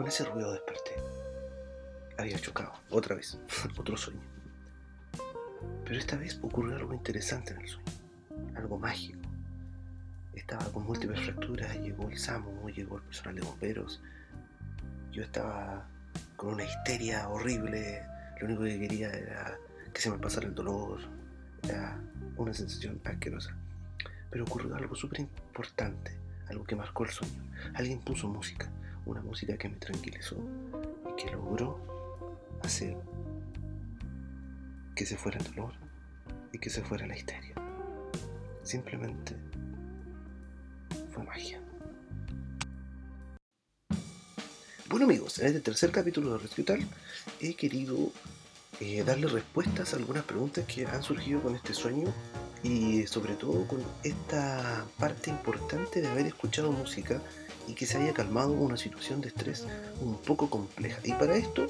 Con 0.00 0.08
ese 0.08 0.24
ruido 0.24 0.50
desperté. 0.50 0.92
Había 2.16 2.38
chocado, 2.38 2.72
otra 2.88 3.16
vez, 3.16 3.38
otro 3.78 3.98
sueño. 3.98 4.22
Pero 5.84 5.98
esta 5.98 6.16
vez 6.16 6.40
ocurrió 6.40 6.74
algo 6.74 6.94
interesante 6.94 7.52
en 7.52 7.60
el 7.60 7.68
sueño, 7.68 7.92
algo 8.56 8.78
mágico. 8.78 9.20
Estaba 10.32 10.64
con 10.72 10.86
múltiples 10.86 11.20
fracturas, 11.20 11.78
llegó 11.82 12.08
el 12.08 12.16
SAMU, 12.16 12.70
llegó 12.70 12.96
el 12.96 13.02
personal 13.02 13.34
de 13.34 13.42
bomberos. 13.42 14.00
Yo 15.12 15.22
estaba 15.22 15.86
con 16.34 16.54
una 16.54 16.64
histeria 16.64 17.28
horrible, 17.28 18.02
lo 18.40 18.46
único 18.46 18.62
que 18.62 18.80
quería 18.80 19.10
era 19.10 19.58
que 19.92 20.00
se 20.00 20.10
me 20.10 20.16
pasara 20.16 20.46
el 20.46 20.54
dolor, 20.54 20.98
era 21.64 22.00
una 22.38 22.54
sensación 22.54 23.02
asquerosa. 23.04 23.54
Pero 24.30 24.44
ocurrió 24.44 24.74
algo 24.76 24.96
súper 24.96 25.20
importante, 25.20 26.16
algo 26.48 26.64
que 26.64 26.74
marcó 26.74 27.04
el 27.04 27.10
sueño. 27.10 27.44
Alguien 27.74 28.00
puso 28.00 28.28
música, 28.28 28.72
una 29.10 29.22
música 29.22 29.56
que 29.56 29.68
me 29.68 29.76
tranquilizó 29.76 30.36
y 31.08 31.20
que 31.20 31.32
logró 31.32 31.80
hacer 32.62 32.96
que 34.94 35.04
se 35.04 35.16
fuera 35.16 35.38
el 35.38 35.44
dolor 35.44 35.72
y 36.52 36.58
que 36.58 36.70
se 36.70 36.82
fuera 36.82 37.06
la 37.06 37.16
histeria. 37.16 37.54
Simplemente 38.62 39.34
fue 41.12 41.24
magia. 41.24 41.60
Bueno 44.88 45.06
amigos, 45.06 45.38
en 45.40 45.46
este 45.46 45.60
tercer 45.60 45.90
capítulo 45.90 46.32
de 46.32 46.38
Rescue 46.38 46.86
he 47.40 47.54
querido 47.54 48.12
eh, 48.80 49.02
darle 49.04 49.26
respuestas 49.26 49.92
a 49.92 49.96
algunas 49.96 50.24
preguntas 50.24 50.64
que 50.66 50.86
han 50.86 51.02
surgido 51.02 51.42
con 51.42 51.56
este 51.56 51.74
sueño 51.74 52.12
y 52.62 53.06
sobre 53.06 53.34
todo 53.34 53.66
con 53.66 53.82
esta 54.04 54.84
parte 54.98 55.30
importante 55.30 56.00
de 56.00 56.08
haber 56.08 56.26
escuchado 56.26 56.70
música 56.70 57.20
y 57.70 57.74
que 57.74 57.86
se 57.86 57.98
haya 57.98 58.12
calmado 58.12 58.52
una 58.52 58.76
situación 58.76 59.20
de 59.20 59.28
estrés 59.28 59.64
un 60.02 60.16
poco 60.16 60.50
compleja. 60.50 61.00
Y 61.04 61.12
para 61.12 61.36
esto, 61.36 61.68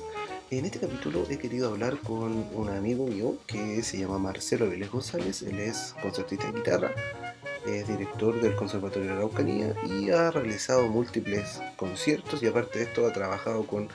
en 0.51 0.65
este 0.65 0.79
capítulo 0.79 1.27
he 1.29 1.39
querido 1.39 1.69
hablar 1.69 1.99
con 1.99 2.47
un 2.55 2.71
amigo 2.71 3.07
mío 3.07 3.35
que 3.47 3.83
se 3.83 3.99
llama 3.99 4.19
Marcelo 4.19 4.69
Vélez 4.69 4.91
González, 4.91 5.43
él 5.43 5.61
es 5.61 5.95
concertista 6.01 6.51
de 6.51 6.59
guitarra, 6.59 6.91
es 7.67 7.87
director 7.87 8.41
del 8.41 8.57
Conservatorio 8.57 9.09
de 9.09 9.15
Araucanía 9.15 9.75
y 9.87 10.09
ha 10.11 10.31
realizado 10.31 10.89
múltiples 10.89 11.61
conciertos 11.77 12.43
y 12.43 12.47
aparte 12.47 12.79
de 12.79 12.87
esto 12.87 13.07
ha 13.07 13.13
trabajado 13.13 13.67
con 13.67 13.89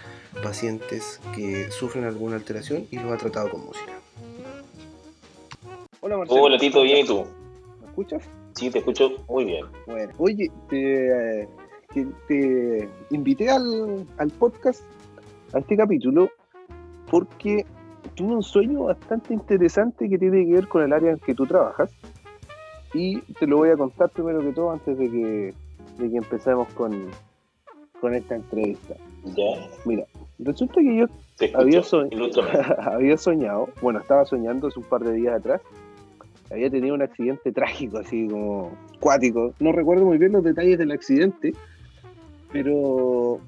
pacientes 0.44 1.20
que 1.34 1.72
sufren 1.72 2.04
alguna 2.04 2.36
alteración 2.36 2.88
y 2.92 2.98
los 3.00 3.12
ha 3.12 3.18
tratado 3.18 3.50
con 3.50 3.66
música. 3.66 3.94
Hola 6.02 6.18
Marcelo. 6.18 6.44
Hola 6.44 6.60
Tito, 6.60 6.84
bien 6.84 7.00
y 7.00 7.08
tú. 7.08 7.26
¿Me 7.82 7.88
escuchas? 7.88 8.22
Sí, 8.54 8.70
te 8.70 8.78
escucho 8.80 9.10
muy 9.28 9.44
bien. 9.44 9.66
Bueno, 9.86 10.14
oye, 10.18 10.50
te, 10.70 11.48
te 12.28 12.90
invité 13.12 13.50
al, 13.50 14.06
al 14.18 14.32
podcast, 14.32 14.84
a 15.54 15.60
este 15.60 15.78
capítulo, 15.78 16.30
porque 17.10 17.66
tuve 18.16 18.36
un 18.36 18.44
sueño 18.44 18.84
bastante 18.84 19.34
interesante 19.34 20.10
que 20.10 20.18
tiene 20.18 20.46
que 20.46 20.54
ver 20.54 20.68
con 20.68 20.84
el 20.84 20.94
área 20.94 21.12
en 21.12 21.20
que 21.20 21.34
tú 21.34 21.46
trabajas 21.46 21.92
y 22.94 23.20
te 23.34 23.46
lo 23.46 23.58
voy 23.58 23.70
a 23.70 23.78
contar 23.78 24.10
primero 24.10 24.40
que 24.40 24.54
todo 24.54 24.72
antes 24.72 24.98
de 24.98 25.10
que, 25.10 25.54
de 25.98 26.10
que 26.10 26.18
empecemos 26.18 26.68
con, 26.74 27.10
con 28.00 28.16
esta 28.16 28.36
entrevista. 28.36 28.96
Ya. 29.26 29.70
Mira, 29.84 30.06
resulta 30.40 30.76
que 30.76 30.96
yo 30.96 31.06
había, 31.56 31.82
había 32.80 33.18
soñado, 33.18 33.70
bueno, 33.82 34.00
estaba 34.00 34.26
soñando 34.26 34.68
hace 34.68 34.80
un 34.80 34.86
par 34.86 35.04
de 35.04 35.14
días 35.14 35.36
atrás, 35.36 35.62
había 36.52 36.70
tenido 36.70 36.96
un 36.96 37.02
accidente 37.02 37.52
trágico, 37.52 37.98
así 37.98 38.28
como 38.28 38.72
cuático. 39.00 39.54
No 39.60 39.72
recuerdo 39.72 40.06
muy 40.06 40.18
bien 40.18 40.32
los 40.32 40.44
detalles 40.44 40.78
del 40.78 40.92
accidente, 40.92 41.54
pero 42.56 43.42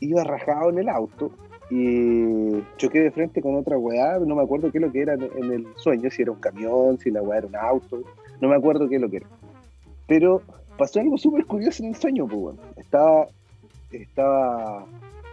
iba 0.00 0.24
rajado 0.24 0.70
en 0.70 0.78
el 0.78 0.88
auto 0.88 1.30
y 1.68 2.62
choqué 2.78 3.00
de 3.00 3.10
frente 3.10 3.42
con 3.42 3.56
otra 3.56 3.76
weá, 3.76 4.18
no 4.20 4.34
me 4.34 4.42
acuerdo 4.42 4.72
qué 4.72 4.78
es 4.78 4.84
lo 4.84 4.90
que 4.90 5.02
era 5.02 5.12
en 5.12 5.52
el 5.52 5.66
sueño, 5.76 6.10
si 6.10 6.22
era 6.22 6.32
un 6.32 6.40
camión, 6.40 6.98
si 6.98 7.10
la 7.10 7.20
weá 7.20 7.40
era 7.40 7.46
un 7.46 7.56
auto, 7.56 8.00
no 8.40 8.48
me 8.48 8.56
acuerdo 8.56 8.88
qué 8.88 8.94
es 8.94 9.02
lo 9.02 9.10
que 9.10 9.18
era. 9.18 9.26
Pero 10.06 10.40
pasó 10.78 10.98
algo 10.98 11.18
súper 11.18 11.44
curioso 11.44 11.82
en 11.82 11.90
el 11.90 11.96
sueño, 11.96 12.26
pues 12.26 12.40
bueno. 12.40 12.58
Estaba, 12.76 13.26
estaba 13.90 14.86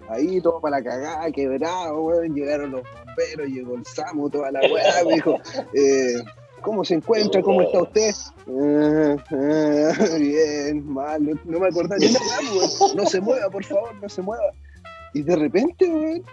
ahí 0.09 0.41
todo 0.41 0.59
para 0.59 0.79
la 0.79 0.83
cagada, 0.83 1.31
quebrado, 1.31 2.01
weón, 2.01 2.35
llegaron 2.35 2.71
los 2.71 2.81
bomberos, 2.83 3.47
llegó 3.47 3.75
el 3.75 3.85
SAMU, 3.85 4.29
toda 4.29 4.51
la 4.51 4.59
weá, 4.59 5.05
me 5.05 5.13
dijo, 5.13 5.37
eh, 5.73 6.21
¿cómo 6.65 6.83
se 6.83 6.95
encuentra? 6.95 7.41
¿Cómo 7.43 7.61
está 7.61 7.83
usted? 7.83 8.11
Ah, 9.31 9.93
bien, 10.19 10.85
mal, 10.91 11.23
no, 11.45 11.59
me 11.59 11.67
acordaba 11.67 11.97
ni 11.99 12.11
nada. 12.11 12.95
No 12.95 13.05
se 13.05 13.21
mueva, 13.21 13.49
por 13.49 13.63
favor, 13.63 13.93
no 14.01 14.09
se 14.09 14.21
mueva. 14.23 14.51
Y 15.13 15.21
de 15.21 15.35
repente, 15.35 15.87
weón, 15.87 16.23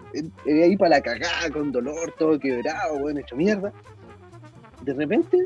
ahí 0.46 0.76
para 0.76 0.96
la 0.96 1.00
cagada, 1.02 1.50
con 1.52 1.70
dolor, 1.70 2.14
todo 2.18 2.38
quebrado, 2.40 2.94
weón, 2.96 3.18
hecho 3.18 3.36
mierda. 3.36 3.72
De 4.82 4.94
repente, 4.94 5.36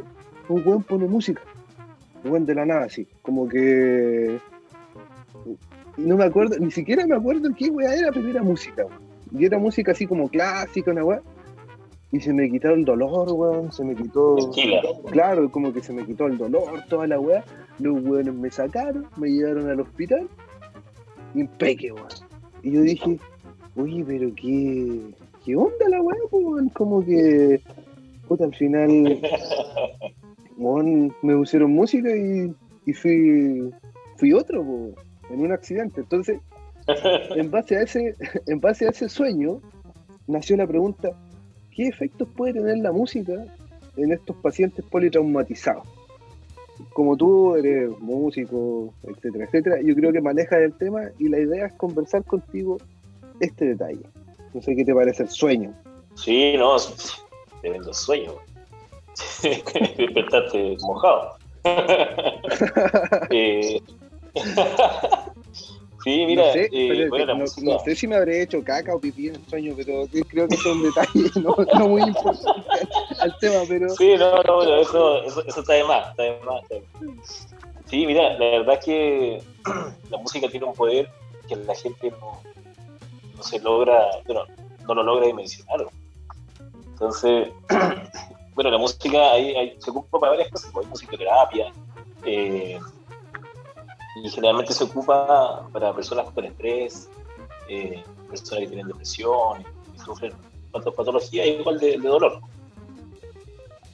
un 0.49 0.67
weón 0.67 0.83
pone 0.85 1.07
música. 1.07 1.43
Un 2.25 2.31
weón 2.31 2.47
de 2.47 2.55
la 2.55 2.65
nada, 2.65 2.85
así. 2.85 3.07
Como 3.23 3.49
que. 3.49 4.39
No 5.97 6.17
me 6.17 6.25
acuerdo, 6.25 6.59
ni 6.59 6.71
siquiera 6.71 7.07
me 7.07 7.17
acuerdo 7.17 7.51
qué 7.59 7.69
weá 7.71 7.95
era, 7.95 8.13
pero 8.13 8.29
era 8.29 8.43
música, 8.43 8.87
weón. 8.87 9.03
Y 9.33 9.45
era 9.45 9.59
música 9.59 9.91
así 9.93 10.07
como 10.07 10.29
clásica, 10.29 10.93
una 10.93 11.05
weá. 11.05 11.21
Y 12.13 12.21
se 12.21 12.33
me 12.33 12.49
quitó 12.51 12.71
el 12.71 12.85
dolor, 12.85 13.33
weón. 13.33 13.73
Se 13.73 13.85
me 13.85 13.95
quitó. 13.95 14.37
Claro, 15.11 15.51
como 15.51 15.73
que 15.73 15.83
se 15.83 15.93
me 15.93 16.07
quitó 16.07 16.27
el 16.27 16.39
dolor, 16.39 16.85
toda 16.89 17.07
la 17.07 17.19
weá. 17.19 17.45
Los 17.79 18.03
weones 18.03 18.35
me 18.35 18.51
sacaron, 18.51 19.07
me 19.17 19.29
llevaron 19.29 19.69
al 19.69 19.81
hospital. 19.81 20.29
Impeque, 21.35 21.93
weón. 21.93 22.09
Y 22.63 22.73
yo 22.73 22.81
dije, 22.83 23.19
oye, 23.77 24.05
pero 24.07 24.31
qué, 24.35 25.01
qué 25.45 25.57
onda 25.57 25.89
la 25.89 26.01
weá, 26.01 26.19
weón. 26.31 26.69
Como 26.71 27.05
que, 27.05 27.61
puta, 28.29 28.45
al 28.45 28.55
final, 28.55 29.21
weón, 30.57 31.15
me 31.23 31.37
pusieron 31.37 31.73
música 31.73 32.09
y, 32.17 32.55
y 32.87 32.93
fui, 32.93 33.71
fui 34.17 34.33
otro, 34.33 34.63
weón, 34.63 34.95
en 35.31 35.41
un 35.41 35.53
accidente. 35.53 36.03
Entonces, 36.03 36.41
en 37.35 37.51
base 37.51 37.77
a 37.77 37.83
ese, 37.83 38.15
en 38.47 38.61
base 38.61 38.87
a 38.87 38.91
ese 38.91 39.09
sueño, 39.09 39.61
nació 40.27 40.57
la 40.57 40.67
pregunta, 40.67 41.11
¿qué 41.77 41.89
efectos 41.89 42.27
puede 42.37 42.55
tener 42.55 42.79
la 42.79 42.91
música 42.91 43.35
en 43.97 44.13
estos 44.13 44.35
pacientes 44.37 44.85
politraumatizados? 44.87 45.87
como 46.93 47.17
tú 47.17 47.57
eres 47.57 47.91
músico, 48.01 48.93
etcétera, 49.03 49.45
etcétera, 49.45 49.77
yo 49.83 49.95
creo 49.95 50.13
que 50.13 50.21
manejas 50.21 50.61
el 50.61 50.75
tema 50.75 51.05
y 51.19 51.29
la 51.29 51.39
idea 51.39 51.67
es 51.67 51.73
conversar 51.75 52.25
contigo 52.25 52.79
este 53.41 53.67
detalle. 53.67 54.03
No 54.53 54.63
sé 54.63 54.77
qué 54.77 54.85
te 54.85 54.95
parece 54.95 55.25
el 55.25 55.31
sueño. 55.31 55.75
Sí, 56.15 56.55
no, 56.57 56.77
tremendo 57.61 57.93
sueño. 57.93 58.33
Despertaste 59.43 60.77
mojado. 60.81 61.37
eh, 63.31 63.81
Sí, 66.07 66.25
mira, 66.25 66.47
no 66.47 66.53
sé, 66.53 66.69
eh, 66.71 67.09
no, 67.65 67.79
sé, 67.81 67.97
si 67.97 68.07
me 68.07 68.15
habré 68.15 68.41
hecho 68.41 68.63
caca 68.63 68.95
o 68.95 69.01
pipí 69.01 69.27
en 69.27 69.45
sueño, 69.49 69.75
pero 69.77 70.07
creo 70.29 70.47
que 70.47 70.57
son 70.57 70.81
detalles 70.81 71.37
no, 71.43 71.57
no 71.75 71.89
muy 71.89 72.03
importantes 72.03 72.47
al 73.19 73.37
tema, 73.41 73.57
pero... 73.67 73.89
Sí, 73.89 74.15
no, 74.17 74.41
no, 74.45 74.55
bueno, 74.55 74.77
eso, 74.77 75.25
eso, 75.25 75.45
eso 75.45 75.61
está 75.63 75.73
de 75.73 75.83
más, 75.83 76.11
está 76.11 76.23
de 76.23 76.39
más. 76.47 76.63
Sí, 77.87 78.07
mira, 78.07 78.35
la 78.35 78.51
verdad 78.59 78.79
es 78.79 78.85
que 78.85 79.43
la 80.11 80.19
música 80.19 80.49
tiene 80.49 80.67
un 80.67 80.75
poder 80.75 81.11
que 81.49 81.57
la 81.57 81.75
gente 81.75 82.13
no, 82.21 82.41
no 83.37 83.43
se 83.43 83.59
logra, 83.59 84.07
bueno, 84.27 84.45
no 84.87 84.95
lo 84.95 85.03
logra 85.03 85.27
dimensionar. 85.27 85.89
Entonces, 86.87 87.49
bueno, 88.55 88.71
la 88.71 88.79
música 88.79 89.33
ahí, 89.33 89.77
se 89.81 89.91
ocupa 89.91 90.21
para 90.21 90.31
varias 90.35 90.53
cosas, 90.53 90.71
pues, 90.73 90.87
hay 90.87 90.91
musicoterapia, 90.91 91.73
eh, 92.25 92.79
y 94.23 94.31
generalmente 94.31 94.73
se 94.73 94.85
ocupa 94.85 95.69
para 95.73 95.95
personas 95.95 96.31
con 96.31 96.45
estrés, 96.45 97.09
eh, 97.69 98.03
personas 98.31 98.61
que 98.61 98.69
tienen 98.69 98.89
depresión, 98.89 99.63
que 99.93 99.99
sufren 99.99 100.33
patología 100.73 101.47
igual 101.47 101.79
de, 101.79 101.97
dolor. 101.99 102.41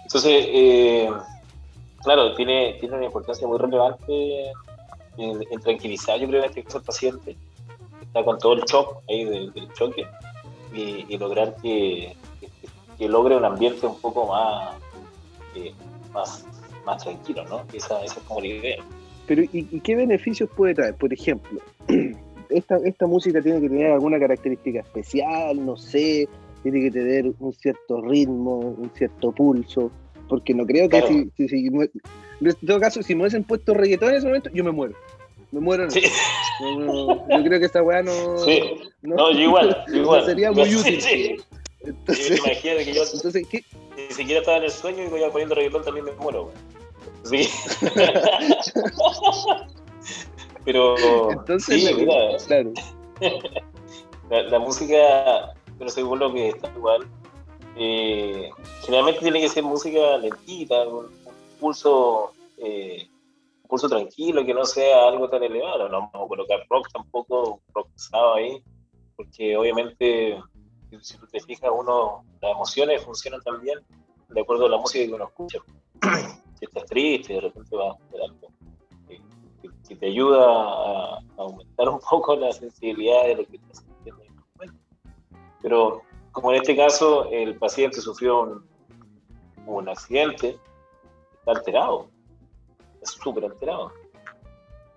Entonces, 0.02 0.44
eh, 0.48 1.10
claro, 2.02 2.34
tiene, 2.34 2.76
tiene 2.80 2.96
una 2.96 3.06
importancia 3.06 3.46
muy 3.46 3.58
relevante 3.58 4.52
en, 5.16 5.60
tranquilizar, 5.60 6.18
yo 6.18 6.28
creo, 6.28 6.42
en 6.42 6.48
este 6.48 6.64
caso 6.64 6.78
al 6.78 6.84
paciente, 6.84 7.36
está 8.00 8.24
con 8.24 8.38
todo 8.38 8.54
el 8.54 8.62
shock 8.62 9.02
ahí 9.08 9.24
del, 9.24 9.72
choque, 9.74 10.06
y, 10.74 11.16
lograr 11.18 11.54
que, 11.56 12.16
que, 12.98 13.08
logre 13.08 13.36
un 13.36 13.44
ambiente 13.44 13.86
un 13.86 14.00
poco 14.00 14.26
más, 14.26 14.74
eh, 15.54 15.72
más, 16.12 16.44
más 16.84 17.02
tranquilo, 17.02 17.44
¿no? 17.44 17.62
Esa, 17.72 18.02
esa 18.04 18.20
es 18.20 18.26
como 18.26 18.40
la 18.40 18.46
idea. 18.46 18.84
Pero 19.26 19.42
¿y, 19.52 19.80
qué 19.80 19.94
beneficios 19.96 20.50
puede 20.56 20.74
traer? 20.74 20.94
Por 20.94 21.12
ejemplo, 21.12 21.60
esta, 22.50 22.76
esta 22.84 23.06
música 23.06 23.40
tiene 23.40 23.60
que 23.60 23.68
tener 23.68 23.92
alguna 23.92 24.18
característica 24.18 24.80
especial, 24.80 25.64
no 25.64 25.76
sé, 25.76 26.28
tiene 26.62 26.80
que 26.80 26.90
tener 26.90 27.32
un 27.38 27.52
cierto 27.52 28.00
ritmo, 28.02 28.58
un 28.58 28.90
cierto 28.94 29.32
pulso, 29.32 29.90
porque 30.28 30.54
no 30.54 30.66
creo 30.66 30.88
que 30.88 31.30
si, 31.36 31.48
si, 31.48 31.66
en 31.66 31.90
todo 32.66 32.80
caso, 32.80 33.02
si 33.02 33.14
me 33.14 33.22
hubiesen 33.22 33.44
puesto 33.44 33.74
reggaetón 33.74 34.10
en 34.10 34.16
ese 34.16 34.26
momento, 34.26 34.50
yo 34.52 34.64
me 34.64 34.72
muero. 34.72 34.94
Me 35.50 35.60
muero. 35.60 35.86
No. 36.60 37.28
yo 37.28 37.44
creo 37.44 37.60
que 37.60 37.66
esta 37.66 37.82
weá 37.82 38.02
no, 38.02 38.36
No, 39.02 39.32
yo 39.32 39.40
igual, 39.40 39.84
igual. 39.92 40.24
sería 40.24 40.50
muy 40.52 40.74
útil. 40.74 41.00
Sí, 41.00 41.36
Entonces, 41.80 42.38
Imagínate 42.38 42.84
que 42.84 42.92
yo 42.94 43.02
entonces, 43.12 43.46
¿qué? 43.48 43.64
ni 43.96 44.14
siquiera 44.14 44.40
estaba 44.40 44.58
en 44.58 44.64
el 44.64 44.70
sueño 44.70 45.04
y 45.04 45.08
voy 45.08 45.22
a 45.22 45.30
poniendo 45.30 45.54
reggaetón 45.54 45.84
también 45.84 46.06
me 46.06 46.12
muero, 46.12 46.44
güey. 46.44 46.56
Sí. 47.24 47.48
pero 50.64 51.30
Entonces, 51.30 51.84
sí, 51.84 51.94
mira, 51.94 52.36
claro. 52.46 52.72
la, 54.30 54.42
la 54.42 54.58
música, 54.58 55.54
pero 55.78 55.90
según 55.90 56.18
lo 56.18 56.32
que 56.32 56.48
está 56.48 56.70
igual, 56.76 57.06
eh, 57.76 58.50
generalmente 58.82 59.20
tiene 59.20 59.40
que 59.40 59.48
ser 59.48 59.62
música 59.62 60.18
lentita, 60.18 60.86
un 60.86 61.06
pulso, 61.58 62.32
eh, 62.58 63.08
un 63.62 63.68
pulso 63.68 63.88
tranquilo, 63.88 64.44
que 64.44 64.54
no 64.54 64.64
sea 64.64 65.08
algo 65.08 65.28
tan 65.28 65.42
elevado. 65.42 65.88
No 65.88 66.10
vamos 66.12 66.26
a 66.26 66.28
colocar 66.28 66.58
rock 66.68 66.88
tampoco, 66.92 67.60
rock 67.74 67.88
pesado 67.92 68.34
ahí, 68.34 68.62
porque 69.16 69.56
obviamente, 69.56 70.38
si, 70.90 70.98
si 71.00 71.18
tú 71.18 71.26
te 71.26 71.40
fijas, 71.40 71.70
uno, 71.72 72.24
las 72.40 72.52
emociones 72.52 73.02
funcionan 73.04 73.40
también 73.42 73.78
de 74.28 74.40
acuerdo 74.40 74.66
a 74.66 74.70
la 74.70 74.78
música 74.78 75.06
que 75.06 75.14
uno 75.14 75.24
escucha. 75.24 75.58
si 76.62 76.66
estás 76.66 76.84
triste, 76.86 77.34
de 77.34 77.40
repente 77.40 77.76
va 77.76 77.88
a 77.88 77.92
hacer 77.92 78.20
algo 78.22 78.48
que, 79.88 79.96
te 79.96 80.06
ayuda 80.06 80.46
a, 80.46 81.18
aumentar 81.36 81.88
un 81.88 81.98
poco 81.98 82.36
la 82.36 82.52
sensibilidad 82.52 83.24
de 83.24 83.34
lo 83.34 83.46
que 83.46 83.56
estás 83.56 83.78
sintiendo 83.78 84.22
en 84.22 84.28
el 84.28 84.34
momento. 84.54 84.80
Pero 85.60 86.02
como 86.30 86.52
en 86.52 86.62
este 86.62 86.76
caso 86.76 87.28
el 87.30 87.56
paciente 87.58 88.00
sufrió 88.00 88.62
un, 89.66 89.88
accidente, 89.88 90.56
está 91.34 91.50
alterado, 91.50 92.06
está 92.94 93.22
súper 93.22 93.44
alterado. 93.44 93.92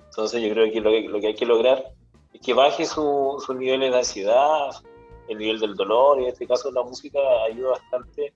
Entonces 0.05 0.41
yo 0.43 0.49
creo 0.51 0.71
que 0.71 0.81
lo, 0.81 1.19
que 1.19 1.27
hay 1.27 1.35
que 1.35 1.45
lograr 1.45 1.83
es 2.31 2.41
que 2.41 2.53
baje 2.53 2.85
su, 2.85 3.43
sus 3.43 3.55
niveles 3.55 3.91
de 3.91 3.97
ansiedad, 3.97 4.69
el 5.27 5.39
nivel 5.39 5.59
del 5.59 5.75
dolor, 5.75 6.19
y 6.19 6.25
en 6.25 6.29
este 6.29 6.47
caso 6.47 6.71
la 6.71 6.83
música 6.83 7.19
ayuda 7.49 7.71
bastante 7.71 8.33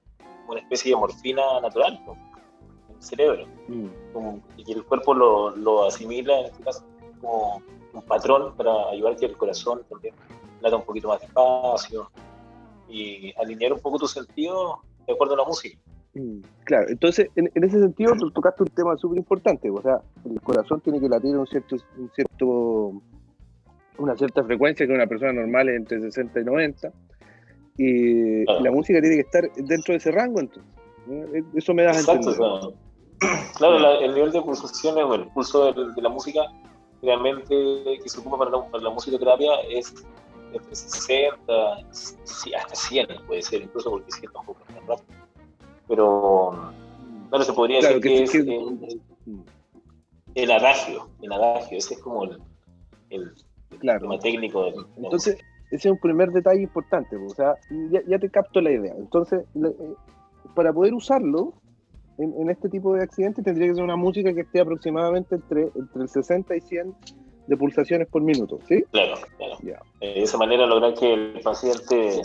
una 0.47 0.59
especie 0.59 0.91
de 0.91 0.97
morfina 0.97 1.61
natural. 1.61 2.01
Cerebro 2.99 3.45
Mm. 3.67 3.87
como- 4.13 4.39
y 4.57 4.63
que 4.63 4.73
el 4.73 4.83
cuerpo 4.85 5.13
lo, 5.13 5.55
lo 5.55 5.85
asimila, 5.85 6.39
en 6.39 6.45
este 6.47 6.63
caso, 6.63 6.83
como 7.21 7.61
un 7.93 8.01
patrón 8.03 8.55
para 8.55 8.89
ayudar 8.91 9.15
que 9.15 9.25
el 9.25 9.35
corazón 9.37 9.81
también 9.89 10.13
lata 10.61 10.75
un 10.77 10.83
poquito 10.83 11.07
más 11.07 11.21
despacio 11.21 12.09
y 12.89 13.33
alinear 13.39 13.73
un 13.73 13.79
poco 13.79 13.97
tus 13.99 14.11
sentidos 14.11 14.77
de 15.07 15.13
acuerdo 15.13 15.33
a 15.35 15.37
la 15.37 15.43
música. 15.45 15.77
Mm, 16.13 16.39
Claro, 16.65 16.87
entonces 16.89 17.29
en, 17.35 17.49
en 17.55 17.63
ese 17.63 17.79
sentido 17.79 18.13
tocaste 18.33 18.63
un 18.63 18.69
tema 18.69 18.95
súper 18.97 19.17
importante, 19.17 19.69
o 19.71 19.81
sea, 19.81 20.01
el 20.29 20.39
corazón 20.41 20.81
tiene 20.81 20.99
que 20.99 21.09
latir 21.09 21.35
un 21.35 21.47
cierto, 21.47 21.77
un 21.97 22.11
cierto, 22.13 22.93
una 23.97 24.15
cierta 24.15 24.43
frecuencia 24.43 24.85
que 24.85 24.93
una 24.93 25.07
persona 25.07 25.33
normal 25.33 25.69
es 25.69 25.77
entre 25.77 25.99
60 26.01 26.39
y 26.41 26.43
90, 26.43 26.91
y 27.77 28.45
Claro. 28.45 28.59
la 28.63 28.71
música 28.71 29.01
tiene 29.01 29.15
que 29.15 29.21
estar 29.21 29.51
dentro 29.55 29.93
de 29.93 29.97
ese 29.97 30.11
rango, 30.11 30.39
entonces. 30.41 30.71
¿no? 31.07 31.25
Eso 31.55 31.73
me 31.73 31.83
das 31.83 32.07
a 32.07 32.11
entender. 32.13 32.35
Claro, 33.57 33.79
la- 33.79 33.97
el 33.99 34.13
nivel 34.13 34.31
de 34.31 34.41
pulsaciones 34.41 35.03
o 35.05 35.15
el 35.15 35.27
pulso 35.27 35.71
de, 35.71 35.93
de 35.93 36.01
la 36.01 36.09
música 36.09 36.41
realmente 37.01 37.99
que 38.03 38.09
se 38.09 38.19
ocupa 38.19 38.37
para 38.37 38.51
la, 38.51 38.65
para 38.69 38.83
la 38.83 38.89
musicoterapia 38.89 39.51
es 39.69 39.93
entre 40.53 40.75
60, 40.75 41.77
sí, 41.91 42.53
hasta 42.53 42.75
100 42.75 43.07
puede 43.27 43.41
ser, 43.41 43.61
incluso 43.61 43.89
porque 43.91 44.11
100 44.11 44.31
tampoco 44.31 44.59
es 44.67 44.75
tan 44.75 44.87
rápido. 44.87 45.07
Pero, 45.87 46.71
claro, 47.29 47.43
se 47.43 47.53
podría 47.53 47.79
Claro, 47.79 47.95
decir 47.99 48.11
que 48.11 48.23
es 48.23 48.31
que- 48.31 48.37
el, 48.39 49.01
Mm, 49.25 49.41
el 50.35 50.51
adagio, 50.51 51.07
el 51.21 51.31
adagio, 51.33 51.77
ese 51.77 51.93
es 51.95 51.99
como 52.01 52.23
el, 52.23 52.41
el 53.09 53.33
Claro. 53.79 54.01
tema 54.01 54.17
técnico 54.19 54.65
Entonces, 54.97 55.37
ese 55.71 55.87
es 55.87 55.91
un 55.91 55.99
primer 55.99 56.31
detalle 56.31 56.61
importante, 56.63 57.15
o 57.15 57.29
sea, 57.29 57.55
ya, 57.91 58.01
ya 58.07 58.17
te 58.17 58.29
capto 58.31 58.59
la 58.61 58.71
idea. 58.71 58.93
Entonces, 58.97 59.45
eh, 59.55 59.93
para 60.55 60.73
poder 60.73 60.93
usarlo 60.95 61.53
en, 62.19 62.33
en 62.41 62.49
este 62.49 62.69
tipo 62.69 62.93
de 62.93 63.03
accidentes 63.03 63.43
tendría 63.43 63.67
que 63.67 63.75
ser 63.75 63.83
una 63.83 63.95
música 63.95 64.33
que 64.33 64.41
esté 64.41 64.59
aproximadamente 64.59 65.35
entre, 65.35 65.63
entre 65.75 66.01
el 66.01 66.09
60 66.09 66.55
y 66.55 66.61
100 66.61 66.95
de 67.47 67.57
pulsaciones 67.57 68.07
por 68.07 68.21
minuto, 68.21 68.59
¿sí? 68.67 68.83
Claro, 68.91 69.15
claro. 69.37 69.55
Ya. 69.63 69.81
Eh, 70.01 70.15
De 70.15 70.21
esa 70.21 70.37
manera 70.37 70.67
lograr 70.67 70.93
que 70.93 71.13
el 71.13 71.39
paciente 71.41 72.21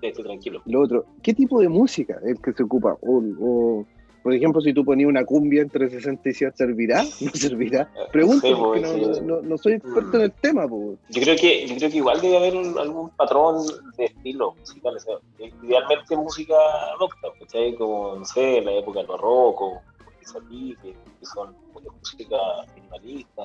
esté 0.00 0.22
tranquilo. 0.22 0.62
Lo 0.66 0.82
otro, 0.82 1.06
¿qué 1.22 1.34
tipo 1.34 1.60
de 1.60 1.68
música 1.68 2.20
es 2.24 2.38
que 2.40 2.52
se 2.52 2.62
ocupa? 2.62 2.96
O, 3.00 3.22
o, 3.40 3.86
por 4.24 4.32
ejemplo, 4.34 4.62
si 4.62 4.72
tú 4.72 4.84
ponías 4.86 5.06
una 5.08 5.22
cumbia 5.26 5.60
entre 5.60 5.90
60 5.90 6.30
y 6.30 6.32
100, 6.32 6.56
¿servirá? 6.56 7.04
¿No 7.20 7.30
servirá? 7.34 7.90
Pregunto, 8.12 8.46
Sí, 8.48 8.54
porque 8.58 8.80
pues, 8.80 8.96
no, 8.96 9.14
sí. 9.14 9.20
no- 9.22 9.42
no 9.42 9.58
soy 9.58 9.74
experto 9.74 10.16
en 10.16 10.22
el 10.22 10.32
tema, 10.32 10.66
pues. 10.66 10.98
Yo 11.10 11.20
creo 11.22 11.36
que, 11.36 11.66
yo 11.68 11.76
creo 11.76 11.90
que 11.90 11.96
igual 11.98 12.20
debe 12.22 12.38
haber 12.38 12.56
un- 12.56 12.78
algún 12.78 13.10
patrón 13.10 13.58
de 13.98 14.06
estilo 14.06 14.54
musical. 14.58 14.96
o 14.96 14.98
sea, 14.98 15.14
idealmente 15.62 16.16
música 16.16 16.54
rock, 16.98 17.14
¿cachai? 17.38 17.74
Como, 17.76 18.16
no 18.16 18.24
sé, 18.24 18.62
la 18.62 18.72
época 18.72 19.00
del 19.00 19.08
barroco, 19.08 19.82
que, 20.18 20.74
que 21.20 21.26
son 21.26 21.54
música 22.00 22.36
minimalista, 22.74 23.42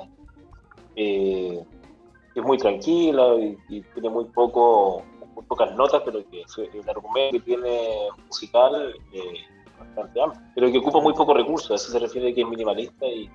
eh, 0.95 1.59
que 2.33 2.39
es 2.39 2.45
muy 2.45 2.57
tranquila 2.57 3.35
y, 3.35 3.57
y 3.67 3.81
tiene 3.93 4.09
muy 4.09 4.25
poco 4.33 5.03
muy 5.35 5.43
pocas 5.45 5.75
notas, 5.75 6.01
pero 6.05 6.23
que 6.29 6.43
el 6.73 6.89
argumento 6.89 7.31
que 7.33 7.39
tiene 7.41 7.89
musical 8.27 8.93
eh, 9.13 9.33
bastante 9.79 10.21
amplio, 10.21 10.41
pero 10.55 10.71
que 10.71 10.77
ocupa 10.77 10.99
muy 11.01 11.13
pocos 11.13 11.35
recursos, 11.35 11.71
a 11.71 11.75
eso 11.75 11.91
se 11.91 11.99
refiere 11.99 12.33
que 12.33 12.41
es 12.41 12.47
minimalista 12.47 13.05
y, 13.05 13.29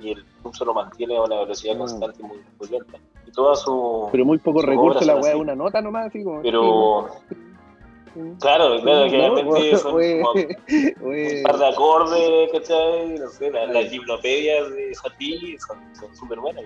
y 0.00 0.10
el 0.12 0.24
pulso 0.42 0.64
lo 0.64 0.74
mantiene 0.74 1.16
a 1.16 1.22
una 1.22 1.40
velocidad 1.40 1.74
Ah. 1.76 1.78
constante 1.78 2.22
muy, 2.22 2.38
muy 2.58 2.68
lenta. 2.68 2.98
Y 3.26 3.30
toda 3.32 3.54
su... 3.56 4.08
Pero 4.12 4.24
muy 4.24 4.38
poco 4.38 4.60
sus 4.60 4.68
recurso, 4.68 4.98
obras 5.00 5.06
la 5.06 5.16
weá 5.16 5.32
es 5.32 5.38
una 5.38 5.54
nota 5.54 5.82
nomás, 5.82 6.06
así 6.06 6.22
como. 6.24 6.40
Pero, 6.42 7.08
claro, 8.40 8.80
claro, 8.80 9.10
que 9.10 9.16
realmente 9.16 9.76
son 9.76 9.94
oye, 9.96 10.22
como 10.22 10.32
un 10.32 11.42
par 11.42 11.58
de 11.58 11.66
acordes, 11.68 12.50
¿cachai? 12.52 13.18
No 13.18 13.28
sé, 13.28 13.50
la- 13.50 13.66
las 13.66 13.90
gimnopedias 13.90 14.70
de 14.70 14.94
Satie 14.94 15.56
son 15.60 15.78
súper 16.14 16.40
buenas. 16.40 16.64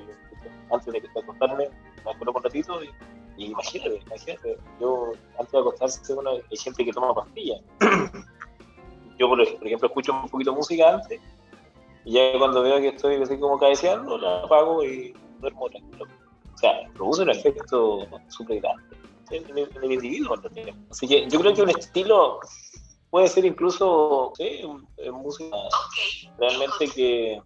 Antes 0.71 0.93
de 0.93 1.03
acostarme, 1.21 1.69
me 2.07 2.19
coloco 2.19 2.39
un 2.39 2.45
ratito 2.45 2.81
y, 2.83 2.89
y 3.37 3.47
imagínate, 3.51 4.01
imagínate. 4.07 4.57
Yo, 4.81 5.13
antes 5.39 5.53
de 5.53 5.59
acostarse, 5.59 6.15
bueno, 6.15 6.31
hay 6.31 6.57
gente 6.57 6.85
que 6.85 6.93
toma 6.93 7.13
pastillas. 7.15 7.61
Yo, 9.23 9.29
por 9.29 9.41
ej- 9.41 9.57
por 9.57 9.67
ejemplo, 9.69 9.87
escucho 9.87 10.13
un 10.13 10.29
poquito 10.29 10.51
de 10.51 10.57
música 10.57 10.95
antes 10.95 11.21
y 12.05 12.15
ya 12.15 12.37
cuando 12.41 12.61
veo 12.61 12.81
que 12.81 12.89
estoy 12.89 13.23
así 13.23 13.39
como 13.39 13.57
cabeceando, 13.57 14.19
la 14.19 14.41
apago 14.41 14.83
y 14.83 15.15
duermo 15.39 15.69
tranquilo. 15.71 16.07
O 16.53 16.59
sea, 16.59 16.73
produce 16.93 17.23
un 17.23 17.31
efecto 17.31 18.09
súper 18.27 18.61
grande 18.61 18.83
en, 19.31 19.49
en 19.51 19.59
en 19.59 19.85
el 19.85 19.93
individuo. 19.93 20.35
Así 20.91 21.07
que 21.07 21.29
yo 21.29 21.39
creo 21.39 21.55
que 21.55 21.63
un 21.63 21.71
estilo 21.71 22.41
puede 23.11 23.29
ser 23.29 23.45
incluso 23.45 24.33
sí, 24.37 24.63
música 25.13 25.57
realmente 26.39 26.89
que, 26.89 27.41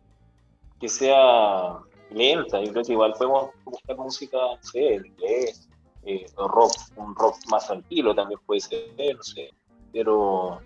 que 0.80 0.88
sea 0.88 1.76
lenta. 2.08 2.58
Yo 2.62 2.72
creo 2.72 2.84
que 2.84 2.92
igual 2.92 3.12
podemos 3.18 3.50
buscar 3.66 3.98
música, 3.98 4.38
no 4.38 4.58
sé, 4.62 4.94
en 4.94 5.04
inglés, 5.04 5.68
eh, 6.04 6.24
rock, 6.38 6.72
un 6.94 7.14
rock 7.14 7.36
más 7.50 7.66
tranquilo 7.66 8.14
también 8.14 8.40
puede 8.46 8.60
ser, 8.62 9.14
no 9.14 9.22
sé, 9.22 9.50
pero 9.92 10.58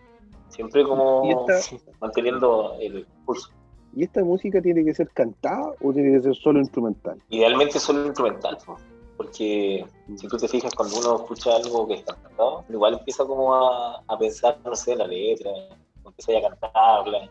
siempre 0.51 0.85
como 0.85 1.25
Y 1.25 1.77
manteniendo 2.01 2.77
el 2.81 3.07
pulso. 3.25 3.51
¿Y 3.97 4.05
esta 4.05 4.23
música 4.23 4.61
tiene 4.63 4.85
que 4.85 4.95
ser 4.95 5.09
cantada 5.11 5.73
o 5.83 5.93
tiene 5.93 6.13
que 6.13 6.21
ser 6.23 6.37
solo 6.37 6.61
instrumental? 6.61 7.21
Idealmente 7.31 7.79
solo 7.79 8.07
instrumental, 8.07 8.57
¿no? 8.69 8.77
porque 9.21 9.85
si 10.17 10.29
tú 10.29 10.39
te 10.39 10.49
fijas 10.49 10.75
cuando 10.75 10.99
uno 10.99 11.17
escucha 11.17 11.55
algo 11.55 11.87
que 11.87 11.93
está 11.93 12.15
cantado, 12.15 12.65
igual 12.71 12.95
empieza 12.95 13.23
como 13.27 13.55
a, 13.55 14.03
a 14.09 14.19
pensar, 14.19 14.59
no 14.65 14.75
sé, 14.75 14.97
la 14.97 15.07
letra, 15.07 15.51
empieza 16.07 16.39
a 16.39 16.49
cantarla. 16.49 17.29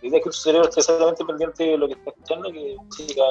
La 0.00 0.08
idea 0.08 0.18
es 0.18 0.24
que 0.24 0.30
tu 0.30 0.36
cerebro 0.36 0.68
esté 0.68 0.82
solamente 0.82 1.24
pendiente 1.24 1.64
de 1.64 1.76
lo 1.76 1.88
que 1.88 1.94
está 1.94 2.10
escuchando, 2.10 2.52
que 2.52 2.76
música, 2.80 3.22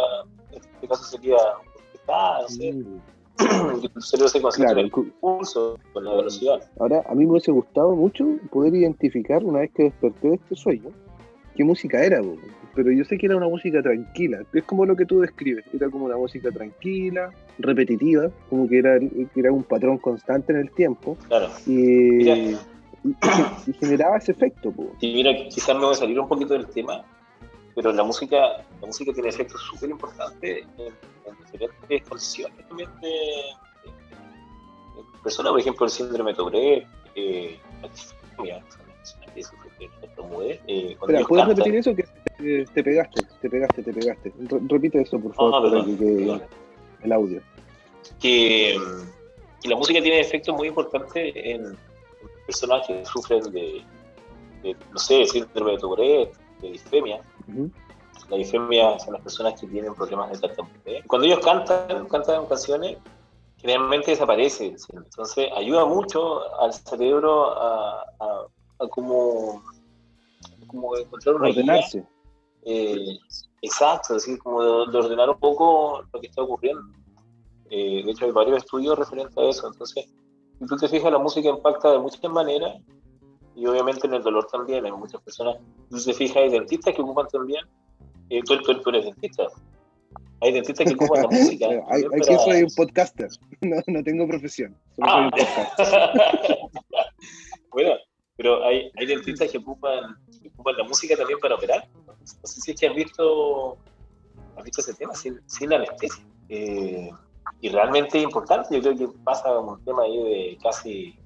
en 0.51 0.61
este 0.61 0.85
caso 0.89 1.03
sería 1.05 1.37
orquestada, 1.37 2.41
no 2.41 2.47
sé, 2.49 2.73
Mm. 2.73 3.01
Se 3.37 4.17
Claro, 4.55 4.79
el 4.79 4.91
pulso, 5.19 5.79
con 5.93 6.05
la 6.05 6.15
velocidad. 6.15 6.61
Ahora, 6.79 7.03
a 7.07 7.15
mí 7.15 7.25
me 7.25 7.31
hubiese 7.31 7.51
gustado 7.51 7.95
mucho 7.95 8.25
poder 8.51 8.75
identificar 8.75 9.43
una 9.43 9.59
vez 9.59 9.71
que 9.71 9.83
desperté 9.83 10.29
de 10.29 10.35
este 10.35 10.55
sueño 10.55 10.89
qué 11.55 11.63
música 11.63 12.03
era, 12.03 12.19
pero 12.73 12.91
yo 12.91 13.03
sé 13.05 13.17
que 13.17 13.27
era 13.27 13.37
una 13.37 13.47
música 13.47 13.81
tranquila. 13.81 14.39
Es 14.53 14.63
como 14.63 14.85
lo 14.85 14.95
que 14.95 15.05
tú 15.05 15.19
describes, 15.19 15.63
era 15.73 15.89
como 15.89 16.05
una 16.05 16.17
música 16.17 16.49
tranquila, 16.51 17.31
repetitiva, 17.59 18.31
como 18.49 18.67
que 18.67 18.79
era, 18.79 18.97
era 19.35 19.51
un 19.51 19.63
patrón 19.63 19.97
constante 19.99 20.51
en 20.53 20.59
el 20.59 20.71
tiempo 20.71 21.15
Claro. 21.27 21.49
y, 21.67 21.71
Mira. 21.71 22.35
y- 22.37 22.57
y 23.67 23.73
generaba 23.73 24.17
ese 24.17 24.31
efecto. 24.31 24.73
Y 24.99 25.13
mira, 25.13 25.31
quizás 25.49 25.75
me 25.75 25.83
voy 25.83 25.91
a 25.91 25.95
salir 25.97 26.19
un 26.19 26.27
poquito 26.27 26.53
del 26.53 26.65
tema, 26.67 27.03
pero 27.75 27.91
la 27.91 28.03
música, 28.03 28.37
la 28.81 28.87
música 28.87 29.11
tiene 29.13 29.29
efectos 29.29 29.61
súper 29.61 29.89
importantes 29.89 30.65
en, 30.77 30.85
en 30.87 31.37
diferentes 31.51 32.07
condiciones 32.07 32.67
también 32.67 32.89
de, 33.01 33.07
de- 33.07 33.91
de 35.01 35.19
personas, 35.23 35.51
por 35.51 35.59
ejemplo, 35.59 35.85
el 35.85 35.91
síndrome 35.91 36.31
de 36.31 36.37
Tourette, 36.37 36.87
eh, 37.15 37.59
la 37.81 37.87
disfemia, 37.89 38.63
que 39.33 39.43
sufren 39.43 39.71
de 39.79 39.85
eh, 40.67 40.91
Espera, 40.91 41.21
¿puedes 41.27 41.45
cantan- 41.45 41.47
repetir 41.47 41.75
eso? 41.75 41.95
Que 41.95 42.65
te 42.73 42.83
pegaste, 42.83 43.21
te 43.41 43.49
pegaste, 43.49 43.83
te 43.83 43.93
pegaste. 43.93 44.33
Re- 44.49 44.59
repite 44.67 45.01
eso, 45.01 45.19
por 45.19 45.33
favor, 45.33 45.53
Ah, 45.55 45.61
para 45.69 45.83
que 45.85 46.39
el 47.03 47.11
audio. 47.11 47.41
que, 48.19 48.77
la 49.65 49.75
música 49.77 50.01
tiene 50.01 50.19
efectos 50.19 50.55
muy 50.55 50.67
importantes 50.67 51.33
en 51.35 51.77
personas 52.45 52.85
que 52.87 53.05
sufren 53.05 53.41
de, 53.51 53.81
no 54.91 54.99
sé, 54.99 55.25
síndrome 55.25 55.71
de 55.71 55.77
Tourette, 55.77 56.33
de 56.61 56.71
disfemia. 56.71 57.21
La 58.29 58.37
disfemia 58.37 58.97
son 58.99 59.13
las 59.13 59.21
personas 59.21 59.59
que 59.59 59.67
tienen 59.67 59.93
problemas 59.93 60.31
de 60.31 60.47
tartamudez. 60.47 61.05
Cuando 61.07 61.27
ellos 61.27 61.39
cantan, 61.39 62.07
cantan 62.07 62.45
canciones, 62.45 62.97
generalmente 63.57 64.11
desaparecen. 64.11 64.75
Entonces 64.93 65.49
ayuda 65.55 65.85
mucho 65.85 66.41
al 66.61 66.73
cerebro 66.73 67.51
a, 67.51 68.01
a, 68.19 68.87
como, 68.89 69.63
como 70.67 70.97
encontrar 70.97 71.35
una 71.35 71.49
Ordenarse. 71.49 72.05
Eh, 72.65 73.17
exacto, 73.61 74.15
así 74.15 74.37
como 74.37 74.63
de, 74.63 74.97
ordenar 74.97 75.29
un 75.29 75.39
poco 75.39 76.03
lo 76.11 76.19
que 76.19 76.27
está 76.27 76.41
ocurriendo. 76.41 76.83
Eh, 77.69 78.03
de 78.03 78.11
hecho, 78.11 78.25
hay 78.25 78.31
varios 78.31 78.57
estudios 78.57 78.97
referentes 78.97 79.37
a 79.37 79.43
eso. 79.43 79.67
Entonces, 79.67 80.05
si 80.59 80.65
tú 80.65 80.77
te 80.77 80.87
fijas, 80.87 81.11
la 81.11 81.17
música 81.17 81.49
impacta 81.49 81.91
de 81.91 81.99
muchas 81.99 82.31
maneras 82.31 82.75
y 83.55 83.65
obviamente 83.65 84.07
en 84.07 84.15
el 84.15 84.23
dolor 84.23 84.47
también. 84.51 84.85
Hay 84.85 84.91
muchas 84.91 85.21
personas, 85.21 85.57
si 85.91 86.05
te 86.05 86.13
fijas, 86.13 86.37
hay 86.37 86.49
dentistas 86.49 86.93
que 86.93 87.01
ocupan 87.01 87.27
también. 87.27 87.65
Eh, 88.29 88.41
tú, 88.45 88.57
tú, 88.61 88.89
eres 88.89 89.05
dentista. 89.05 89.47
Hay 90.41 90.53
dentistas 90.53 90.87
que 90.87 90.95
ocupan 90.95 91.23
la 91.23 91.27
música. 91.29 91.67
hay, 91.89 92.03
Aquí 92.05 92.35
soy 92.43 92.63
un 92.63 92.73
podcaster, 92.75 93.29
no, 93.61 93.77
no 93.87 94.03
tengo 94.03 94.27
profesión. 94.27 94.75
Ah. 95.01 95.29
bueno, 97.71 97.91
pero 98.35 98.65
hay, 98.65 98.91
hay 98.97 99.05
dentistas 99.05 99.51
que 99.51 99.57
ocupan, 99.57 100.17
ocupan 100.53 100.77
la 100.77 100.83
música 100.83 101.15
también 101.15 101.39
para 101.39 101.55
operar. 101.55 101.87
No 102.07 102.47
sé 102.47 102.61
si 102.61 102.71
es 102.71 102.79
que 102.79 102.87
has 102.87 102.95
visto, 102.95 103.77
has 104.57 104.63
visto 104.63 104.81
ese 104.81 104.93
tema 104.95 105.13
sin, 105.13 105.39
sin 105.47 105.71
anestesia. 105.71 106.25
Eh, 106.49 107.11
y 107.61 107.69
realmente 107.69 108.17
es 108.17 108.23
importante, 108.23 108.75
yo 108.75 108.81
creo 108.81 108.97
que 108.97 109.17
pasa 109.23 109.57
un 109.57 109.83
tema 109.83 110.03
ahí 110.03 110.17
de 110.17 110.57
casi 110.61 111.17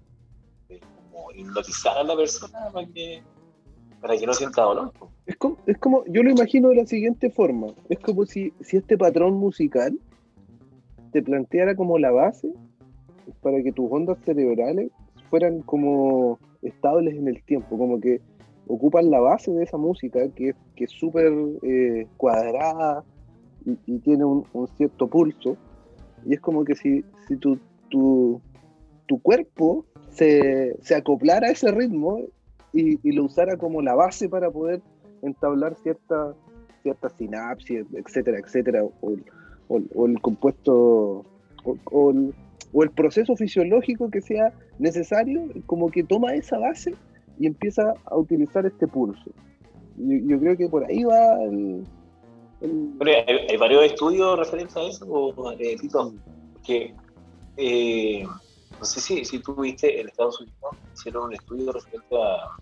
como 1.17 1.31
hipnotizar 1.31 1.97
a 1.97 2.03
la 2.03 2.15
persona 2.15 2.69
para 2.71 2.87
que, 2.87 3.21
para 4.01 4.17
que 4.17 4.25
no 4.25 4.33
sienta 4.33 4.61
dolor. 4.61 4.91
Es 5.25 5.35
como, 5.37 5.57
es 5.65 5.77
como, 5.77 6.05
yo 6.05 6.23
lo 6.23 6.29
imagino 6.29 6.69
de 6.69 6.75
la 6.75 6.85
siguiente 6.85 7.29
forma, 7.29 7.67
es 7.89 7.99
como 7.99 8.25
si, 8.25 8.53
si 8.61 8.77
este 8.77 8.97
patrón 8.97 9.35
musical 9.35 9.97
te 11.11 11.21
planteara 11.21 11.75
como 11.75 11.97
la 11.97 12.11
base 12.11 12.51
para 13.41 13.61
que 13.61 13.71
tus 13.71 13.91
ondas 13.91 14.17
cerebrales 14.25 14.91
fueran 15.29 15.61
como 15.61 16.39
estables 16.61 17.15
en 17.15 17.27
el 17.27 17.43
tiempo, 17.43 17.77
como 17.77 17.99
que 17.99 18.21
ocupan 18.67 19.09
la 19.09 19.19
base 19.19 19.51
de 19.51 19.63
esa 19.63 19.77
música 19.77 20.19
que, 20.35 20.53
que 20.75 20.83
es 20.85 20.91
súper 20.91 21.33
eh, 21.63 22.07
cuadrada 22.17 23.03
y, 23.85 23.99
tiene 23.99 24.23
un, 24.23 24.45
cierto 24.77 25.07
pulso, 25.07 25.57
y 26.25 26.35
es 26.35 26.39
como 26.39 26.63
que 26.63 26.75
si, 26.75 27.03
si 27.27 27.35
tu, 27.35 27.59
tu, 27.89 28.39
tu 29.07 29.19
cuerpo 29.21 29.85
se, 30.17 30.75
se, 30.81 30.95
acoplara 30.95 31.47
a 31.47 31.51
ese 31.51 31.71
ritmo 31.71 32.21
y, 32.73 33.11
lo 33.11 33.25
usara 33.25 33.57
como 33.57 33.81
la 33.81 33.95
base 33.95 34.27
para 34.27 34.49
poder 34.49 34.81
entablar 35.21 35.75
cierta, 35.83 36.33
cierta 36.83 37.09
sinapsis, 37.09 37.85
etcétera, 37.93 38.39
etcétera, 38.39 38.83
o, 38.83 39.15
o, 39.69 40.07
el 40.07 40.19
compuesto, 40.21 41.25
o, 41.63 42.11
el, 42.11 42.33
o 42.73 42.83
el 42.83 42.89
proceso 42.91 43.35
fisiológico 43.35 44.09
que 44.09 44.21
sea 44.21 44.53
necesario, 44.79 45.47
como 45.65 45.89
que 45.89 46.03
toma 46.03 46.33
esa 46.33 46.57
base 46.57 46.93
y 47.39 47.47
empieza 47.47 47.93
a 48.05 48.17
utilizar 48.17 48.65
este 48.65 48.87
pulso. 48.87 49.31
Yo, 49.97 50.17
yo 50.25 50.39
creo 50.39 50.57
que 50.57 50.67
por 50.67 50.85
ahí 50.85 51.03
va 51.03 51.43
el, 51.43 51.83
hay, 52.59 53.57
varios 53.57 53.85
estudios 53.85 54.37
referentes 54.37 54.75
a 54.75 54.83
eso, 54.83 55.55
eh, 55.59 55.75
Tito, 55.79 56.13
que 56.65 56.93
eh, 57.57 58.25
no 58.79 58.85
sé 58.85 59.01
si, 59.01 59.25
si 59.25 59.39
tú 59.39 59.55
viste 59.55 59.99
en 59.99 60.07
Estados 60.07 60.39
Unidos, 60.39 60.75
hicieron 60.93 61.25
un 61.25 61.33
estudio 61.33 61.71
referente 61.71 62.15
a 62.21 62.57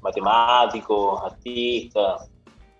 matemáticos, 0.00 1.22
artistas, 1.22 2.30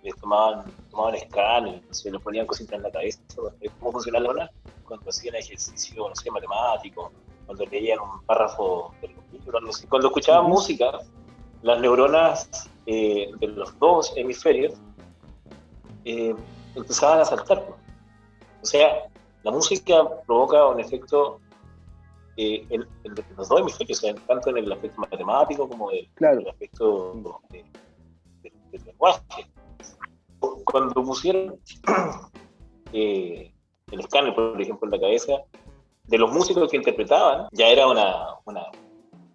les 0.03 0.17
tomaban, 0.17 0.65
tomaban 0.91 1.15
escáner, 1.17 1.83
se 1.91 2.11
les 2.11 2.21
ponían 2.21 2.47
cositas 2.47 2.75
en 2.75 2.83
la 2.83 2.91
cabeza, 2.91 3.21
cómo 3.79 3.93
funciona 3.93 4.21
la 4.21 4.31
hora 4.31 4.51
cuando 4.85 5.11
hacían 5.11 5.35
ejercicio, 5.35 6.09
no 6.09 6.15
sé, 6.15 6.31
matemático, 6.31 7.13
cuando 7.47 7.65
leían 7.67 7.99
un 8.01 8.23
párrafo 8.25 8.95
del 9.01 9.15
cuando, 9.45 9.71
cuando 9.89 10.09
escuchaban 10.09 10.47
música, 10.47 11.01
las 11.63 11.81
neuronas 11.81 12.49
eh, 12.87 13.31
de 13.39 13.47
los 13.49 13.79
dos 13.79 14.13
hemisferios 14.17 14.75
eh, 16.05 16.35
empezaban 16.75 17.21
a 17.21 17.25
saltar. 17.25 17.65
O 18.63 18.67
sea, 18.67 19.09
la 19.43 19.51
música 19.51 20.09
provoca 20.27 20.67
un 20.67 20.81
efecto 20.81 21.41
eh, 22.43 22.65
en, 22.71 22.87
los 23.37 23.49
dos 23.51 23.61
hemisferios, 23.61 24.01
tanto 24.27 24.49
en 24.49 24.57
el 24.57 24.73
aspecto 24.73 24.99
matemático 24.99 25.69
como 25.69 25.93
en 25.93 26.09
el 26.19 26.49
aspecto 26.49 27.43
del 27.51 28.83
lenguaje. 28.87 29.47
Cuando 30.65 31.05
pusieron 31.05 31.61
eh, 32.95 33.53
el 33.91 34.01
escáner, 34.01 34.35
por 34.35 34.59
ejemplo, 34.59 34.87
en 34.87 34.93
la 34.93 35.01
cabeza, 35.01 35.33
de 36.05 36.17
los 36.17 36.33
músicos 36.33 36.71
que 36.71 36.79
interpretaban, 36.79 37.47
ya 37.53 37.69
era 37.69 37.87
una, 37.87 38.29
una 38.47 38.63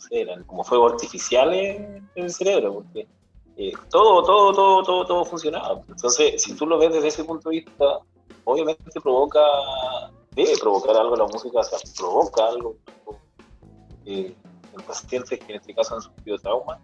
eran 0.09 0.43
como 0.45 0.63
fuegos 0.63 0.93
artificiales 0.93 1.77
en 2.15 2.23
el 2.23 2.33
cerebro, 2.33 2.73
porque 2.73 3.07
eh, 3.55 3.71
todo, 3.91 4.23
todo, 4.23 4.51
todo, 4.51 4.81
todo, 4.81 5.05
todo 5.05 5.25
funcionaba. 5.25 5.79
Entonces, 5.87 6.41
si 6.41 6.55
tú 6.55 6.65
lo 6.65 6.79
ves 6.79 6.91
desde 6.91 7.09
ese 7.09 7.23
punto 7.23 7.49
de 7.49 7.57
vista, 7.57 7.99
obviamente 8.45 8.99
provoca, 8.99 9.41
debe 10.35 10.51
provocar 10.59 10.95
algo 10.97 11.15
la 11.15 11.25
música, 11.25 11.59
o 11.59 11.63
sea, 11.63 11.79
provoca 11.97 12.47
algo 12.47 12.75
eh, 14.05 14.33
en 14.73 14.85
pacientes 14.85 15.39
que 15.39 15.53
en 15.53 15.59
este 15.59 15.73
caso 15.73 15.95
han 15.95 16.01
sufrido 16.01 16.37
trauma 16.37 16.79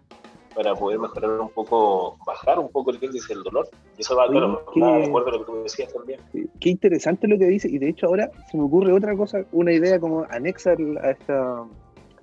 para 0.54 0.74
poder 0.74 0.98
mejorar 0.98 1.40
un 1.40 1.48
poco, 1.48 2.18
bajar 2.26 2.58
un 2.58 2.68
poco 2.70 2.90
el 2.90 3.02
índice 3.02 3.34
del 3.34 3.42
dolor. 3.42 3.68
Y 3.96 4.02
eso 4.02 4.16
va, 4.16 4.26
claro, 4.26 4.64
qué, 4.72 4.80
de 4.80 5.04
acuerdo 5.04 5.28
a 5.28 5.32
lo 5.32 5.38
que 5.40 5.44
tú 5.44 5.62
decías 5.62 5.92
también. 5.92 6.20
Qué 6.60 6.70
interesante 6.70 7.28
lo 7.28 7.38
que 7.38 7.46
dice, 7.46 7.68
y 7.68 7.78
de 7.78 7.88
hecho 7.88 8.06
ahora 8.06 8.30
se 8.50 8.56
me 8.56 8.64
ocurre 8.64 8.92
otra 8.92 9.16
cosa, 9.16 9.44
una 9.52 9.72
idea 9.72 9.98
como 9.98 10.26
anexa 10.30 10.72
a 11.02 11.10
esta 11.10 11.64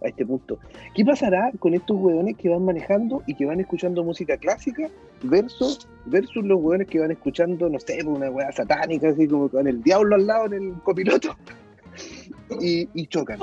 a 0.03 0.07
este 0.07 0.25
punto. 0.25 0.57
¿Qué 0.95 1.03
pasará 1.03 1.51
con 1.59 1.73
estos 1.73 1.97
hueones 1.97 2.37
que 2.37 2.49
van 2.49 2.65
manejando 2.65 3.23
y 3.27 3.35
que 3.35 3.45
van 3.45 3.59
escuchando 3.59 4.03
música 4.03 4.37
clásica 4.37 4.89
versus, 5.23 5.87
versus 6.05 6.43
los 6.45 6.59
hueones 6.61 6.87
que 6.87 6.99
van 6.99 7.11
escuchando, 7.11 7.69
no 7.69 7.79
sé, 7.79 8.03
una 8.05 8.29
hueá 8.29 8.51
satánica, 8.51 9.09
así 9.09 9.27
como 9.27 9.49
con 9.49 9.67
el 9.67 9.81
diablo 9.83 10.15
al 10.15 10.27
lado 10.27 10.45
en 10.47 10.53
el 10.53 10.73
copiloto? 10.83 11.35
y, 12.61 13.07
chocan. 13.07 13.39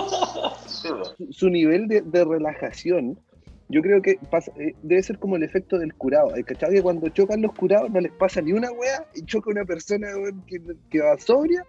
Su, 1.31 1.51
nivel 1.51 1.89
de, 1.89 2.25
relajación, 2.25 3.19
yo 3.69 3.83
creo 3.83 4.03
que 4.03 4.13
eh, 4.13 4.75
debe 4.83 5.03
ser 5.03 5.19
como 5.19 5.37
el 5.37 5.43
efecto 5.43 5.79
del 5.79 5.95
curado. 5.95 6.35
¿Hay 6.35 6.45
cachado 6.45 6.73
que 6.73 6.83
cuando 6.83 7.09
chocan 7.09 7.43
los 7.43 7.53
curados 7.53 7.91
no 7.91 8.01
les 8.01 8.13
pasa 8.13 8.41
ni 8.41 8.53
una 8.53 8.71
hueá 8.71 9.07
y 9.15 9.23
choca 9.25 9.51
una 9.51 9.65
persona 9.65 10.09
que, 10.47 10.61
que, 10.91 11.01
va 11.01 11.19
sobria, 11.19 11.65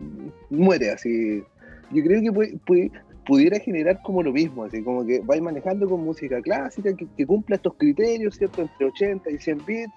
muere 0.50 0.92
así. 0.92 1.44
Yo 1.92 2.04
creo 2.04 2.22
que 2.22 2.60
puede, 2.66 2.92
pudiera 3.28 3.60
generar 3.60 4.02
como 4.02 4.24
lo 4.24 4.32
mismo, 4.32 4.64
así 4.64 4.82
como 4.82 5.06
que 5.06 5.20
vais 5.20 5.42
manejando 5.42 5.88
con 5.88 6.04
música 6.04 6.42
clásica 6.42 6.92
que, 6.96 7.26
cumpla 7.26 7.58
estos 7.58 7.74
criterios, 7.76 8.36
¿cierto? 8.36 8.62
Entre 8.62 8.86
80 8.88 9.30
y 9.30 9.38
100 9.38 9.66
bits, 9.66 9.94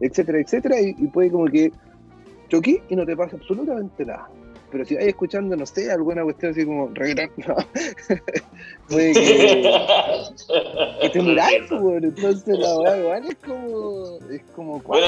etcétera, 0.00 0.40
etcétera, 0.40 0.80
y, 0.80 0.92
puede 1.06 1.30
como 1.30 1.46
que 1.46 1.70
choquí 2.48 2.80
y 2.88 2.96
no 2.96 3.06
te 3.06 3.16
pasa 3.16 3.36
absolutamente 3.36 4.04
nada. 4.04 4.28
Pero 4.72 4.84
si 4.86 4.94
vais 4.94 5.06
escuchando, 5.06 5.54
no 5.54 5.66
sé, 5.66 5.92
alguna 5.92 6.24
cuestión 6.24 6.52
así 6.52 6.64
como 6.64 6.88
reggaetón, 6.88 7.30
no. 7.46 7.56
puede 8.88 9.12
que, 9.12 9.70
que 11.02 11.10
te 11.10 11.20
muráis, 11.20 11.62
pues, 11.68 12.02
entonces 12.02 12.58
la 12.58 12.78
verdad 12.78 12.98
igual 12.98 13.26
es 13.28 13.36
como. 13.36 14.18
Es 14.30 14.42
como 14.56 14.80
bueno, 14.80 15.06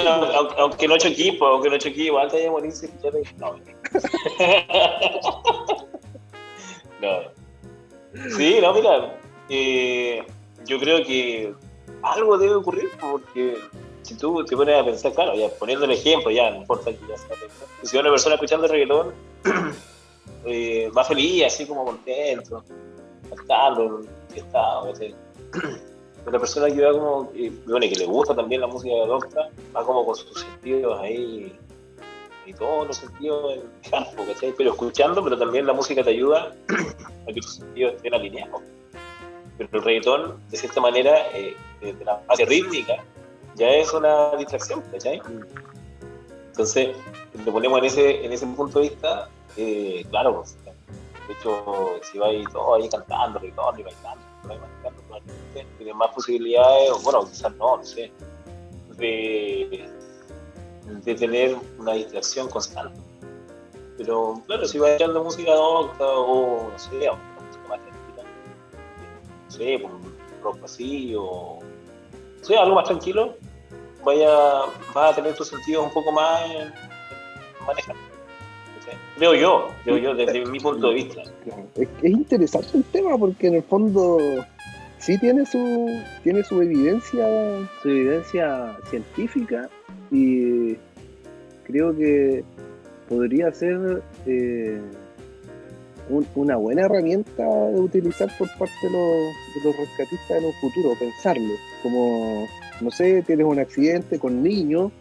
aunque, 0.58 0.86
no 0.86 0.98
choquí, 0.98 1.32
pues, 1.32 1.50
aunque 1.50 1.70
no 1.70 1.78
choquí, 1.78 2.02
igual 2.02 2.30
te 2.30 2.36
vaya 2.36 2.48
a 2.48 2.52
morir 2.52 2.72
si 2.72 2.86
No. 3.00 3.56
no. 7.00 7.33
Sí, 8.36 8.58
no, 8.60 8.72
mira, 8.72 9.18
eh, 9.48 10.24
yo 10.64 10.78
creo 10.78 11.04
que 11.04 11.52
algo 12.02 12.38
debe 12.38 12.54
ocurrir 12.54 12.90
porque 13.00 13.58
si 14.02 14.16
tú 14.16 14.44
te 14.44 14.56
pones 14.56 14.80
a 14.80 14.84
pensar, 14.84 15.12
claro, 15.12 15.34
ya 15.34 15.48
poniendo 15.58 15.84
el 15.84 15.92
ejemplo, 15.92 16.30
ya 16.30 16.50
no 16.50 16.58
importa 16.58 16.92
que 16.92 17.00
ya 17.08 17.16
sea 17.16 17.36
si 17.82 17.96
una 17.98 18.10
persona 18.10 18.36
escuchando 18.36 18.68
reggaetón 18.68 19.12
eh, 20.46 20.90
va 20.96 21.04
feliz, 21.04 21.44
así 21.44 21.66
como 21.66 21.84
contento, 21.84 22.64
cantando, 23.28 24.02
estado, 24.34 24.92
una 26.26 26.38
persona 26.38 26.74
que 26.74 26.82
va 26.82 26.92
como, 26.92 27.30
bueno, 27.66 27.86
que 27.88 27.96
le 27.96 28.06
gusta 28.06 28.34
también 28.34 28.60
la 28.60 28.66
música 28.66 28.94
de 28.94 29.06
docta, 29.06 29.48
va 29.76 29.84
como 29.84 30.06
con 30.06 30.14
sus 30.14 30.40
sentidos 30.40 31.00
ahí 31.00 31.52
y 32.46 32.52
todos 32.52 32.86
los 32.86 32.96
sentidos 32.96 33.54
en 33.54 33.90
campo, 33.90 34.24
Pero 34.56 34.70
escuchando, 34.70 35.24
pero 35.24 35.38
también 35.38 35.66
la 35.66 35.72
música 35.72 36.02
te 36.04 36.10
ayuda 36.10 36.54
que 37.32 37.40
tus 37.40 37.56
sentidos 37.56 37.94
estén 37.94 38.14
alineados. 38.14 38.62
Pero 39.56 39.68
el 39.72 39.82
reggaetón, 39.82 40.40
de 40.50 40.56
cierta 40.56 40.80
manera, 40.80 41.14
eh, 41.32 41.56
de 41.80 42.04
la 42.04 42.20
base 42.26 42.44
rítmica, 42.44 42.96
ya 43.54 43.70
es 43.70 43.92
una 43.92 44.34
distracción, 44.36 44.82
¿cachai? 44.90 45.20
Entonces, 46.48 46.96
lo 47.44 47.52
ponemos 47.52 47.78
en 47.78 47.84
ese, 47.84 48.24
en 48.24 48.32
ese 48.32 48.46
punto 48.46 48.80
de 48.80 48.88
vista, 48.88 49.28
eh, 49.56 50.04
claro, 50.10 50.36
pues, 50.36 50.56
De 50.64 51.34
hecho, 51.34 52.00
si 52.02 52.18
vais 52.18 52.46
todos 52.52 52.80
ahí 52.80 52.88
cantando, 52.88 53.40
gritando 53.40 53.80
y 53.80 53.82
bailando, 53.84 54.24
bailando, 54.42 55.02
probablemente 55.02 55.66
tienen 55.78 55.96
más 55.96 56.10
posibilidades, 56.14 56.90
o 56.90 56.98
bueno, 57.00 57.28
quizás 57.28 57.54
no, 57.56 57.76
no 57.76 57.84
sé, 57.84 58.12
de, 58.96 59.88
de 60.86 61.14
tener 61.14 61.56
una 61.78 61.92
distracción 61.94 62.48
constante. 62.48 63.00
Pero 63.96 64.42
claro, 64.46 64.66
si 64.66 64.78
vais 64.78 64.94
echando 64.96 65.22
música 65.22 65.52
docta 65.52 66.06
o 66.06 66.70
no 66.70 66.78
sé, 66.78 66.90
música 66.90 67.68
más 67.68 67.80
tranquila, 67.80 68.22
no 69.44 69.50
sé, 69.50 69.76
un 69.84 70.42
rock 70.42 70.58
así 70.64 71.14
o 71.16 71.60
no 72.38 72.44
sé, 72.44 72.56
algo 72.56 72.74
más 72.74 72.84
tranquilo, 72.84 73.36
vaya, 74.04 74.30
vas 74.94 75.12
a 75.12 75.14
tener 75.14 75.34
tus 75.34 75.48
sentidos 75.48 75.86
un 75.86 75.92
poco 75.92 76.12
más 76.12 76.42
en, 76.50 76.72
manejar. 77.66 77.96
Creo 79.16 79.34
yo, 79.34 79.68
creo 79.84 79.96
yo, 79.96 80.14
desde 80.14 80.44
mi 80.44 80.58
punto 80.58 80.88
de 80.88 80.94
vista. 80.94 81.22
Es, 81.76 81.88
interesante 82.02 82.78
el 82.78 82.84
tema 82.84 83.16
porque 83.16 83.46
en 83.46 83.54
el 83.54 83.62
fondo 83.62 84.18
sí 84.98 85.16
tiene 85.18 85.46
su, 85.46 85.88
tiene 86.24 86.42
su 86.42 86.60
evidencia, 86.60 87.24
su 87.80 87.88
evidencia 87.88 88.76
científica 88.90 89.70
y 90.10 90.74
creo 91.64 91.96
que 91.96 92.44
podría 93.08 93.52
ser 93.52 94.02
eh, 94.26 94.80
una 96.34 96.56
buena 96.56 96.82
herramienta 96.82 97.44
de 97.44 97.80
utilizar 97.80 98.30
por 98.38 98.48
parte 98.58 98.74
de 98.82 98.90
los, 98.90 99.34
de 99.54 99.64
los 99.64 99.76
rescatistas 99.76 100.38
en 100.38 100.44
un 100.44 100.52
futuro, 100.54 100.90
pensarlo, 100.98 101.54
como 101.82 102.46
no 102.80 102.90
sé, 102.90 103.22
tienes 103.22 103.46
un 103.46 103.58
accidente 103.58 104.18
con 104.18 104.42
niños 104.42 104.92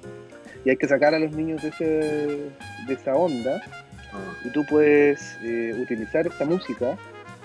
y 0.64 0.70
hay 0.70 0.78
que 0.78 0.88
sacar 0.88 1.14
a 1.14 1.20
los 1.20 1.36
niños 1.36 1.62
de, 1.62 1.70
ese, 1.70 1.86
de 2.88 2.94
esa 2.94 3.16
onda 3.16 3.62
y 4.46 4.50
tú 4.50 4.64
puedes 4.70 5.38
eh, 5.44 5.74
utilizar 5.82 6.28
esta 6.28 6.46
música, 6.46 6.98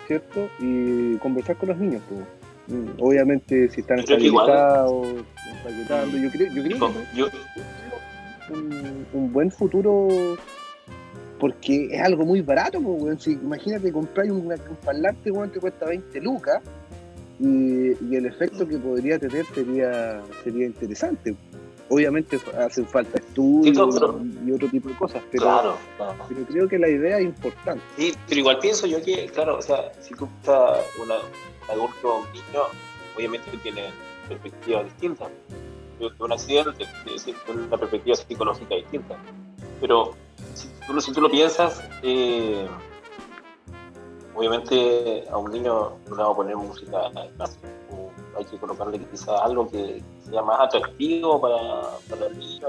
¿cierto? 0.06 0.48
Y 0.60 1.16
conversar 1.16 1.56
con 1.56 1.70
los 1.70 1.78
niños. 1.78 2.02
Pues. 2.08 2.20
Obviamente 2.98 3.68
si 3.70 3.80
están 3.80 4.00
estabilizados, 4.00 5.06
yo 5.06 6.30
creo, 6.30 6.52
yo 6.54 6.62
creo 6.62 7.30
que 7.30 7.77
un, 8.50 9.06
un, 9.12 9.32
buen 9.32 9.50
futuro 9.50 10.08
porque 11.38 11.88
es 11.92 12.02
algo 12.02 12.24
muy 12.24 12.42
barato, 12.42 12.80
pues, 12.80 13.22
si, 13.22 13.32
imagínate 13.32 13.92
comprar 13.92 14.30
un, 14.30 14.50
un 14.50 14.76
parlante 14.84 15.30
que 15.52 15.60
cuesta 15.60 15.86
20 15.86 16.20
lucas 16.20 16.62
y, 17.40 18.14
el 18.14 18.26
efecto 18.26 18.66
que 18.66 18.76
podría 18.78 19.18
tener 19.18 19.46
sería, 19.46 20.20
sería 20.42 20.66
interesante. 20.66 21.34
Obviamente 21.90 22.38
hacen 22.58 22.86
falta 22.86 23.18
estudios 23.18 23.76
y 24.44 24.52
otro 24.52 24.68
tipo 24.68 24.90
de 24.90 24.94
cosas, 24.96 25.22
pero, 25.30 25.78
pero 26.28 26.44
creo 26.46 26.68
que 26.68 26.78
la 26.78 26.88
idea 26.88 27.18
es 27.18 27.24
importante. 27.24 27.82
Sí, 27.96 28.12
pero 28.28 28.40
igual 28.40 28.58
pienso 28.58 28.86
yo 28.86 29.02
que, 29.02 29.26
claro, 29.26 29.56
o 29.56 29.62
sea, 29.62 29.90
si 30.00 30.14
tú 30.14 30.28
estás 30.40 30.84
un 31.00 31.10
adulto 31.70 32.08
o 32.08 32.20
un 32.20 32.32
niño, 32.32 32.64
obviamente 33.16 33.50
tiene 33.62 33.84
perspectivas 34.28 34.84
distintas. 34.84 35.28
Un 36.00 36.32
accidente 36.32 36.86
tiene 37.04 37.62
una 37.66 37.76
perspectiva 37.76 38.16
psicológica 38.16 38.74
distinta. 38.76 39.16
Pero 39.80 40.14
si 41.00 41.12
tú, 41.12 41.20
lo 41.20 41.30
piensas, 41.30 41.82
eh, 42.02 42.66
obviamente 44.34 45.24
a 45.30 45.36
un 45.36 45.52
niño 45.52 45.92
no 46.08 46.16
le 46.16 46.22
vamos 46.22 46.32
a 46.32 46.36
poner 46.36 46.56
música 46.56 47.10
clásica, 47.36 47.68
hay 48.36 48.44
que 48.44 48.56
colocarle 48.58 48.98
quizás 48.98 49.40
algo 49.42 49.68
que 49.68 50.02
sea 50.30 50.42
más 50.42 50.60
atractivo 50.60 51.40
para, 51.40 51.82
para 52.08 52.26
el 52.26 52.38
niño, 52.38 52.68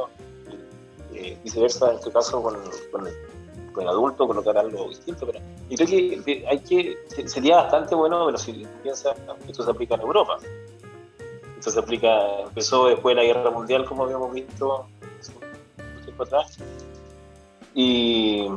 y, 1.11 1.17
eh, 1.17 1.37
viceversa 1.43 1.91
en 1.91 1.97
este 1.97 2.11
caso 2.11 2.41
con, 2.41 2.55
con, 2.91 3.07
el, 3.07 3.13
con, 3.71 3.87
adulto, 3.87 4.27
colocar 4.27 4.57
algo 4.57 4.89
distinto. 4.89 5.25
Pero 5.25 5.39
yo 5.69 5.77
creo 5.77 6.23
que 6.23 6.45
hay 6.47 6.59
que, 6.59 6.97
sería 7.27 7.57
bastante 7.57 7.95
bueno, 7.95 8.25
pero 8.25 8.37
si 8.37 8.65
piensas, 8.83 9.15
esto 9.47 9.63
se 9.63 9.71
aplica 9.71 9.95
en 9.95 10.01
Europa. 10.01 10.37
Esto 11.59 11.71
se 11.71 11.79
aplica, 11.79 12.39
empezó 12.39 12.87
después 12.87 13.17
de 13.17 13.21
la 13.21 13.27
guerra 13.27 13.51
mundial, 13.51 13.83
como 13.83 14.05
habíamos 14.05 14.31
visto 14.31 14.87
un 15.97 16.03
tiempo 16.05 16.23
atrás. 16.23 16.57
Y 17.75 18.47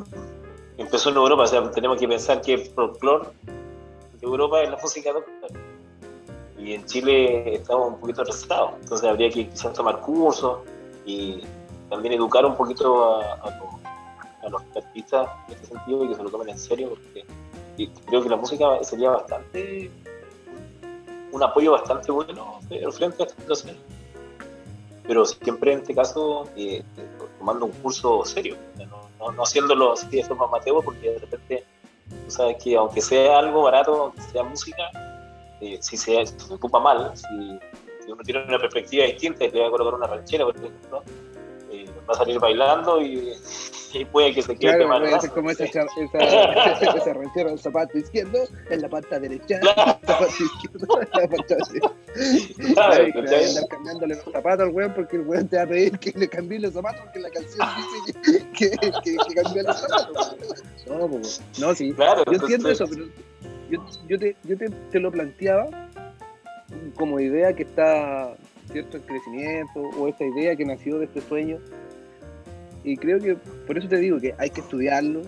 empezó 0.78 1.10
en 1.10 1.16
Europa, 1.16 1.42
o 1.42 1.46
sea, 1.48 1.68
tenemos 1.72 1.98
que 1.98 2.06
pensar 2.06 2.40
que 2.40 2.54
el 2.54 2.60
folclore 2.66 3.26
de 3.42 4.24
Europa 4.24 4.62
es 4.62 4.70
la 4.70 4.78
música 4.80 5.12
doctor. 5.12 5.50
Y 6.56 6.74
en 6.74 6.86
Chile 6.86 7.56
estamos 7.56 7.88
un 7.88 7.98
poquito 7.98 8.22
retrasados, 8.22 8.74
entonces 8.80 9.08
habría 9.08 9.30
que 9.30 9.48
quizás 9.48 9.72
tomar 9.72 9.98
cursos 9.98 10.60
y 11.04 11.42
también 11.90 12.14
educar 12.14 12.46
un 12.46 12.54
poquito 12.54 13.20
a, 13.20 13.52
los 14.48 14.62
artistas 14.76 15.28
en 15.48 15.54
este 15.54 15.66
sentido 15.66 16.04
y 16.04 16.08
que 16.08 16.14
se 16.14 16.22
lo 16.22 16.30
tomen 16.30 16.50
en 16.50 16.58
serio, 16.58 16.90
porque 16.90 17.24
creo 18.06 18.22
que 18.22 18.28
la 18.28 18.36
música 18.36 18.78
sería 18.84 19.10
bastante 19.10 19.90
un 21.32 21.42
apoyo 21.42 21.72
bastante 21.72 22.12
bueno 22.12 22.60
frente 22.92 23.22
a 23.22 23.26
esta 23.26 23.40
situación. 23.40 23.76
Pero 25.06 25.24
siempre 25.24 25.72
en 25.72 25.78
este 25.80 25.94
caso 25.94 26.48
eh, 26.56 26.82
tomando 27.38 27.66
un 27.66 27.72
curso 27.72 28.24
serio, 28.24 28.56
no, 28.78 29.42
haciéndolo 29.42 29.92
así 29.92 30.06
de 30.08 30.24
forma 30.24 30.44
amateur, 30.44 30.82
porque 30.84 31.10
de 31.10 31.18
repente, 31.18 31.64
tú 32.08 32.30
sabes 32.30 32.62
que 32.62 32.76
aunque 32.76 33.00
sea 33.00 33.38
algo 33.38 33.62
barato, 33.62 34.04
aunque 34.04 34.20
sea 34.22 34.44
música, 34.44 34.82
eh, 35.60 35.78
si, 35.80 35.96
se, 35.96 36.22
ocupa 36.50 36.78
mal, 36.78 37.12
si, 37.16 37.26
uno 38.10 38.22
tiene 38.24 38.44
una 38.44 38.58
perspectiva 38.58 39.04
distinta 39.06 39.44
y 39.44 39.50
le 39.50 39.60
va 39.60 39.68
a 39.68 39.70
colocar 39.70 39.94
una 39.94 40.06
ranchera, 40.06 40.44
por 40.44 40.56
ejemplo, 40.56 41.02
eh, 41.06 41.31
va 42.08 42.14
a 42.14 42.16
salir 42.16 42.38
bailando 42.38 43.00
y, 43.00 43.34
puede 44.10 44.32
que 44.32 44.42
se 44.42 44.56
quede 44.56 44.76
claro, 44.76 44.88
mal. 44.88 45.02
Puede 45.02 45.28
como 45.30 45.50
esa, 45.50 45.64
esa, 45.64 45.82
esa, 45.82 46.96
esa 46.96 47.12
ranchera 47.12 47.50
del 47.50 47.58
zapato 47.58 47.98
izquierdo 47.98 48.44
en 48.70 48.82
la 48.82 48.88
pata 48.88 49.20
derecha, 49.20 49.60
claro. 49.60 49.98
zapato 50.06 50.32
izquierdo 50.44 51.00
en 51.00 51.08
la 51.20 51.28
pata 51.28 51.56
derecha. 51.56 52.74
Claro, 52.74 53.06
y 53.06 53.12
claro, 53.12 53.46
andar 53.46 53.68
cambiándole 53.68 54.14
los 54.16 54.24
zapatos 54.24 54.60
al 54.66 54.74
weón 54.74 54.94
porque 54.94 55.16
el 55.16 55.22
weón 55.26 55.48
te 55.48 55.56
va 55.56 55.62
a 55.62 55.66
pedir 55.66 55.98
que 55.98 56.12
le 56.12 56.28
cambie 56.28 56.58
los 56.60 56.72
zapatos 56.72 57.02
porque 57.02 57.20
la 57.20 57.30
canción 57.30 57.68
dice 57.76 58.48
que, 58.52 58.70
que, 58.70 58.90
que, 59.02 59.16
que 59.16 59.42
cambie 59.42 59.62
los 59.62 59.80
zapatos. 59.80 60.36
No, 60.86 61.08
pues, 61.08 61.42
no, 61.58 61.74
sí. 61.74 61.92
Claro, 61.92 62.24
yo 62.26 62.32
entiendo 62.32 62.70
eso, 62.70 62.86
pero 62.88 63.06
yo, 63.70 63.84
yo, 64.08 64.18
te, 64.18 64.36
yo 64.44 64.56
te, 64.56 64.68
te 64.68 65.00
lo 65.00 65.10
planteaba 65.10 65.68
como 66.96 67.20
idea 67.20 67.52
que 67.52 67.62
está 67.62 68.34
cierto 68.70 68.96
el 68.96 69.02
crecimiento 69.02 69.80
o 69.98 70.08
esta 70.08 70.24
idea 70.24 70.56
que 70.56 70.64
nació 70.64 70.98
de 70.98 71.06
este 71.06 71.20
sueño 71.20 71.58
y 72.84 72.96
creo 72.96 73.18
que 73.18 73.36
por 73.66 73.78
eso 73.78 73.88
te 73.88 73.98
digo 73.98 74.18
que 74.18 74.34
hay 74.38 74.50
que 74.50 74.60
estudiarlo 74.60 75.22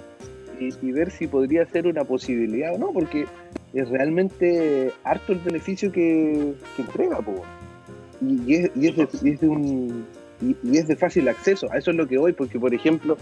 y, 0.58 0.92
ver 0.92 1.10
si 1.10 1.26
podría 1.26 1.66
ser 1.66 1.86
una 1.86 2.04
posibilidad 2.04 2.74
o 2.74 2.78
no 2.78 2.92
porque 2.92 3.26
es 3.72 3.88
realmente 3.88 4.92
harto 5.02 5.32
el 5.32 5.40
beneficio 5.40 5.90
que, 5.90 6.54
entrega 6.78 7.18
Y, 8.20 8.54
es, 8.54 8.70
y, 8.76 8.86
es 8.86 9.40
de, 9.40 9.48
un, 9.48 10.06
y, 10.40 10.78
es 10.78 10.86
de 10.86 10.96
fácil 10.96 11.28
acceso 11.28 11.70
a 11.72 11.78
eso 11.78 11.90
es 11.90 11.96
lo 11.96 12.06
que 12.06 12.18
voy 12.18 12.32
porque 12.32 12.58
por 12.58 12.72
ejemplo 12.72 13.16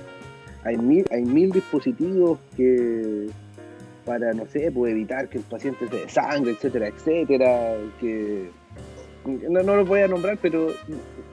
hay 0.64 0.76
mil, 0.76 1.06
hay 1.10 1.24
mil 1.24 1.50
dispositivos 1.50 2.38
que 2.56 3.28
para 4.04 4.32
no 4.34 4.46
sé 4.46 4.70
pues 4.70 4.92
evitar 4.92 5.28
que 5.28 5.38
el 5.38 5.44
paciente 5.44 5.88
se 5.88 6.08
sangre 6.08 6.52
etcétera 6.52 6.88
etcétera 6.88 7.76
que 7.98 8.50
no, 9.24 9.62
no 9.62 9.76
los 9.76 9.88
voy 9.88 10.00
a 10.00 10.08
nombrar, 10.08 10.38
pero 10.40 10.68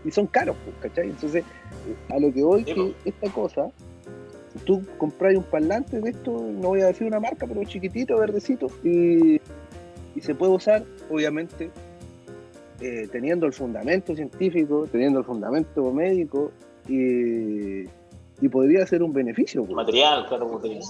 y 0.05 0.11
son 0.11 0.27
caros, 0.27 0.55
¿cachai? 0.81 1.09
Entonces, 1.09 1.43
a 2.09 2.19
lo 2.19 2.33
que 2.33 2.43
voy, 2.43 2.63
que 2.63 2.93
esta 3.05 3.29
cosa, 3.31 3.71
tú 4.65 4.83
compras 4.97 5.35
un 5.35 5.43
parlante 5.43 5.99
de 5.99 6.09
esto, 6.09 6.31
no 6.31 6.69
voy 6.69 6.81
a 6.81 6.87
decir 6.87 7.07
una 7.07 7.19
marca, 7.19 7.45
pero 7.47 7.63
chiquitito, 7.63 8.17
verdecito, 8.17 8.67
y, 8.83 9.39
se 10.19 10.35
puede 10.35 10.51
usar, 10.51 10.83
obviamente, 11.09 11.71
eh, 12.81 13.07
teniendo 13.09 13.45
el 13.45 13.53
fundamento 13.53 14.13
científico, 14.13 14.85
teniendo 14.91 15.19
el 15.19 15.25
fundamento 15.25 15.93
médico, 15.93 16.51
y, 16.87 17.85
podría 18.49 18.85
ser 18.85 19.03
un 19.03 19.13
beneficio. 19.13 19.63
Pues. 19.63 19.75
Material, 19.75 20.25
claro, 20.27 20.49
material. 20.49 20.81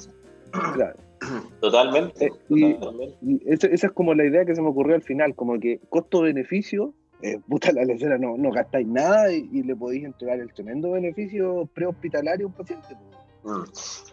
Claro. 0.73 0.95
Totalmente. 1.59 2.25
Eh, 2.25 3.13
y, 3.21 3.41
esa, 3.45 3.67
es 3.67 3.91
como 3.91 4.13
la 4.13 4.25
idea 4.25 4.45
que 4.45 4.55
se 4.55 4.61
me 4.61 4.69
ocurrió 4.69 4.95
al 4.95 5.03
final, 5.03 5.35
como 5.35 5.59
que 5.59 5.79
costo-beneficio, 5.89 6.93
eh, 7.21 7.39
puta 7.47 7.71
la 7.73 7.83
lecera, 7.83 8.17
no, 8.17 8.37
no 8.37 8.51
gastáis 8.51 8.87
nada 8.87 9.31
y, 9.31 9.63
le 9.63 9.75
podéis 9.75 10.05
entregar 10.05 10.39
el 10.39 10.53
tremendo 10.53 10.91
beneficio 10.91 11.67
prehospitalario 11.73 12.45
a 12.45 12.49
un 12.49 12.53
paciente. 12.53 12.95
Mm. 13.43 13.63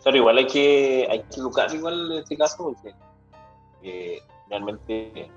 Claro, 0.02 0.16
igual 0.16 0.38
hay 0.38 0.46
que, 0.46 1.06
hay 1.08 1.22
que 1.22 1.40
educar 1.40 1.72
igual 1.72 2.12
en 2.12 2.18
este 2.18 2.36
caso 2.36 2.56
porque 2.58 2.94
eh, 3.82 4.18
realmente, 4.50 5.30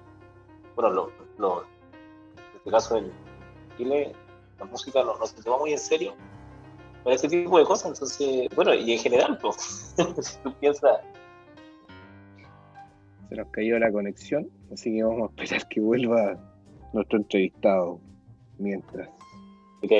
bueno, 0.76 1.12
lo, 1.38 1.62
en 1.62 2.58
este 2.58 2.72
caso 2.72 2.98
en 2.98 3.12
Chile 3.78 4.14
la 4.58 4.66
música 4.66 5.04
no, 5.04 5.14
se 5.26 5.42
toma 5.44 5.60
muy 5.60 5.72
en 5.72 5.80
serio 5.80 6.14
para 7.04 7.16
este 7.16 7.30
tipo 7.30 7.58
de 7.58 7.66
cosas, 7.66 7.94
entonces, 7.94 8.50
bueno, 8.56 8.74
y 8.74 8.94
en 8.94 9.00
general, 9.00 9.38
pues, 9.42 9.94
si 10.22 10.38
tú 10.44 10.54
piensas 10.60 11.00
se 13.30 13.36
nos 13.36 13.48
cayó 13.50 13.78
la 13.78 13.92
conexión, 13.92 14.50
así 14.74 14.92
que 14.92 15.04
vamos 15.04 15.30
a 15.30 15.44
esperar 15.44 15.68
que 15.68 15.80
vuelva 15.80 16.36
nuestro 16.94 17.20
entrevistado 17.20 18.00
mientras. 18.58 19.10
Ok, 19.84 19.92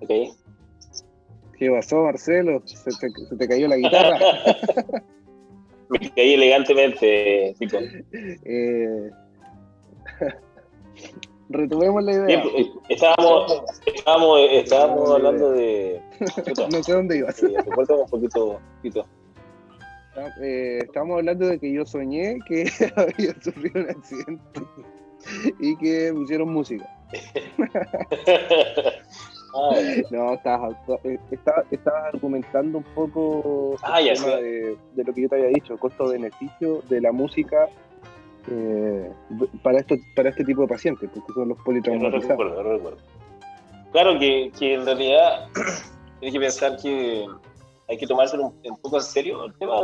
ok. 0.00 0.10
¿Qué 1.58 1.70
pasó, 1.70 2.02
Marcelo? 2.02 2.62
¿Se 2.64 2.90
te, 3.38 3.48
cayó 3.48 3.68
la 3.68 3.76
guitarra? 3.76 4.18
Me 5.88 6.10
caí 6.10 6.34
elegantemente, 6.34 7.54
Tito. 7.58 7.78
Eh, 8.12 9.10
retomemos 11.48 12.02
la 12.02 12.12
idea. 12.12 12.42
Pues, 12.42 12.66
estábamos, 12.88 13.62
estábamos, 13.86 14.40
estábamos 14.50 15.10
hablando 15.10 15.52
de. 15.52 16.00
no 16.72 16.82
sé 16.82 16.92
dónde 16.92 17.18
ibas. 17.18 17.36
Sí, 17.36 17.46
un 17.46 18.08
poquito, 18.08 18.60
Tito. 18.82 19.06
Eh, 20.40 20.78
estábamos 20.82 21.18
hablando 21.18 21.48
de 21.48 21.58
que 21.58 21.72
yo 21.72 21.84
soñé 21.84 22.38
que 22.48 22.70
había 22.96 23.34
sufrido 23.40 23.80
un 23.80 23.90
accidente 23.90 24.60
y 25.58 25.76
que 25.76 26.12
pusieron 26.14 26.52
música. 26.52 26.88
no, 30.10 30.34
estabas, 30.34 30.76
estaba, 31.30 31.64
argumentando 32.08 32.78
un 32.78 32.84
poco 32.84 33.76
ah, 33.82 34.00
de, 34.00 34.76
lo 34.96 35.12
que 35.12 35.22
yo 35.22 35.28
te 35.28 35.36
había 35.36 35.48
dicho, 35.48 35.78
costo-beneficio 35.78 36.82
de 36.88 37.00
la 37.00 37.12
música 37.12 37.68
eh, 38.50 39.12
para, 39.62 39.78
esto, 39.78 39.94
para 40.16 40.30
este 40.30 40.44
tipo 40.44 40.62
de 40.62 40.68
pacientes, 40.68 41.08
porque 41.14 41.32
son 41.32 41.50
los 41.50 41.58
politraumatizados. 41.58 42.24
No 42.24 42.30
recuerdo, 42.30 42.62
no 42.62 42.72
recuerdo. 42.72 42.98
Claro 43.92 44.18
que, 44.18 44.50
que 44.58 44.74
en 44.74 44.84
realidad 44.84 45.46
hay 46.20 46.32
que 46.32 46.40
pensar 46.40 46.76
que 46.82 47.26
hay 47.88 47.96
que 47.96 48.06
tomárselo 48.06 48.54
un, 48.64 48.76
poco 48.78 48.96
en 48.96 49.02
serio 49.02 49.44
el 49.44 49.54
tema 49.54 49.80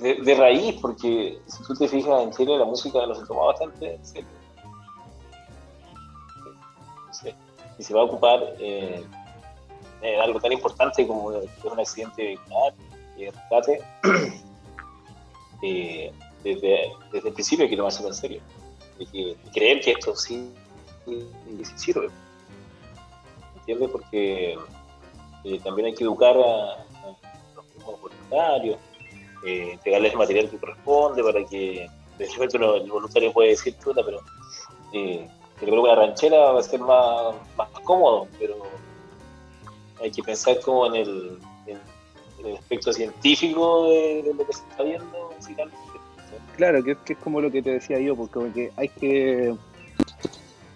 de, 0.00 0.14
de, 0.14 0.34
raíz, 0.34 0.80
porque 0.80 1.38
si 1.46 1.62
tú 1.64 1.74
te 1.74 1.88
fijas 1.88 2.22
en 2.22 2.32
Chile 2.32 2.58
la 2.58 2.64
música 2.64 3.06
no 3.06 3.14
se 3.14 3.26
toma 3.26 3.46
bastante 3.46 3.94
en 3.94 4.04
serio. 4.04 4.28
Y 7.78 7.82
se 7.82 7.94
va 7.94 8.02
a 8.02 8.04
ocupar 8.04 8.40
eh, 8.60 9.02
de 10.00 10.20
algo 10.20 10.40
tan 10.40 10.52
importante 10.52 11.06
como 11.06 11.26
un 11.26 11.80
accidente 11.80 12.22
vehicular 12.22 12.74
y 13.16 13.24
el 13.24 13.32
rescate, 13.32 13.82
eh, 15.62 16.12
desde, 16.42 16.92
desde, 17.12 17.28
el 17.28 17.34
principio 17.34 17.68
que 17.68 17.76
tomárselo 17.76 18.08
en 18.08 18.14
serio. 18.14 18.40
Hay 18.98 19.06
que 19.06 19.36
creer 19.52 19.80
que 19.80 19.92
esto 19.92 20.14
sí, 20.14 20.52
sí, 21.04 21.72
sirve. 21.76 22.08
¿Entiendes? 23.56 23.90
Porque 23.90 24.58
eh, 25.44 25.60
también 25.62 25.86
hay 25.86 25.94
que 25.94 26.04
educar 26.04 26.36
a, 26.36 26.84
los 27.54 27.66
mismos 27.74 28.00
voluntarios, 28.00 28.78
eh, 29.44 29.72
entregarles 29.72 30.12
el 30.12 30.18
material 30.18 30.50
que 30.50 30.58
corresponde 30.58 31.22
para 31.22 31.44
que, 31.44 31.88
de 32.18 32.24
hecho, 32.24 32.42
el 32.42 32.90
voluntario 32.90 33.32
puede 33.32 33.50
decir 33.50 33.74
puta, 33.76 34.02
pero 34.04 34.20
eh, 34.92 35.28
que 35.58 35.66
le 35.66 35.76
la 35.76 35.94
ranchera 35.94 36.52
va 36.52 36.60
a 36.60 36.62
ser 36.62 36.80
más, 36.80 37.34
más 37.56 37.68
cómodo, 37.84 38.26
pero 38.38 38.56
hay 40.00 40.10
que 40.10 40.22
pensar 40.22 40.60
como 40.60 40.86
en 40.86 40.94
el, 40.96 41.38
en, 41.66 41.78
el 42.44 42.56
aspecto 42.56 42.92
científico 42.92 43.88
de, 43.88 44.32
lo 44.36 44.46
que 44.46 44.52
se 44.52 44.62
está 44.70 44.82
viendo 44.82 45.32
musicalmente. 45.36 45.82
Claro, 46.56 46.82
que, 46.82 46.96
que, 47.04 47.12
es 47.14 47.18
como 47.18 47.40
lo 47.40 47.50
que 47.50 47.62
te 47.62 47.70
decía 47.70 47.98
yo, 48.00 48.16
porque 48.16 48.70
hay 48.76 48.88
que 48.88 49.54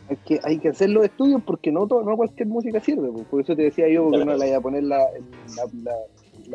hay 0.09 0.17
que, 0.17 0.41
hay 0.45 0.59
que 0.59 0.69
hacer 0.69 0.91
los 0.91 1.05
estudios 1.05 1.43
porque 1.45 1.73
no, 1.73 1.87
todo, 1.87 2.03
no 2.03 2.17
cualquier 2.17 2.49
música 2.49 2.81
sirve. 2.81 3.11
Por 3.25 3.41
eso 3.41 3.57
te 3.57 3.63
decía 3.63 3.89
yo, 3.89 4.11
que 4.11 4.25
no 4.25 4.37
le 4.37 4.49
iba 4.49 4.59
a 4.59 4.61
poner 4.61 4.85
la, 4.85 4.99
la, 4.99 5.65
la, 5.83 5.93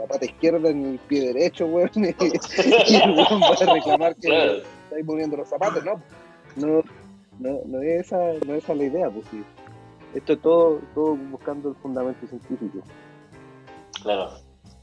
pata 0.08 0.26
izquierda 0.26 0.70
en 0.70 0.86
el 0.86 1.00
pie 1.00 1.34
derecho, 1.34 1.66
weón, 1.66 1.90
y, 1.96 2.06
el 2.06 3.12
weón 3.16 3.42
va 3.42 3.48
a 3.50 3.74
reclamar 3.74 4.16
que 4.16 4.28
claro. 4.28 4.54
estáis 4.84 5.06
moviendo 5.06 5.38
los 5.38 5.50
zapatos, 5.50 5.84
¿no? 5.84 6.02
No, 6.56 6.84
no, 7.40 7.62
no, 7.66 7.82
es, 7.82 8.08
esa, 8.08 8.18
no 8.46 8.56
es 8.56 8.64
esa 8.64 8.76
la 8.76 8.84
idea, 8.84 9.10
pues 9.10 9.26
sí. 9.32 9.44
Esto 10.14 10.34
es 10.34 10.42
todo, 10.42 10.82
todo 10.94 11.16
buscando 11.16 11.70
el 11.70 11.76
fundamento 11.76 12.28
científico. 12.28 12.80
Claro. 14.04 14.32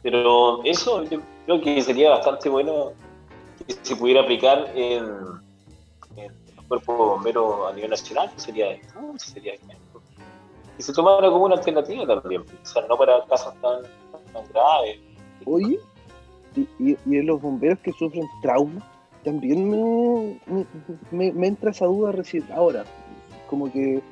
Pero 0.03 0.65
eso 0.65 1.03
yo 1.05 1.21
creo 1.45 1.61
que 1.61 1.83
sería 1.83 2.11
bastante 2.11 2.49
bueno 2.49 2.93
que 3.67 3.75
se 3.83 3.97
pudiera 3.97 4.23
aplicar 4.23 4.71
en 4.75 5.39
cuerpo 6.69 6.95
bombero 6.95 7.67
a 7.67 7.73
nivel 7.73 7.91
nacional, 7.91 8.31
sería, 8.37 8.79
sería 9.17 9.55
y 10.79 10.83
se 10.83 10.93
tomara 10.93 11.29
como 11.29 11.47
una 11.47 11.57
alternativa 11.57 12.07
también, 12.07 12.43
o 12.43 12.67
sea, 12.67 12.87
no 12.87 12.97
para 12.97 13.25
casos 13.25 13.55
tan, 13.61 13.83
graves. 14.33 14.99
Oye, 15.45 15.79
¿y, 16.57 16.97
y, 17.07 17.23
los 17.23 17.41
bomberos 17.41 17.79
que 17.81 17.93
sufren 17.93 18.27
trauma, 18.43 18.85
también 19.25 19.71
me, 21.11 21.33
me, 21.33 21.47
entra 21.47 21.71
esa 21.71 21.87
duda 21.87 22.13
recién 22.13 22.45
ahora, 22.55 22.85
como 23.49 23.71
que 23.71 24.03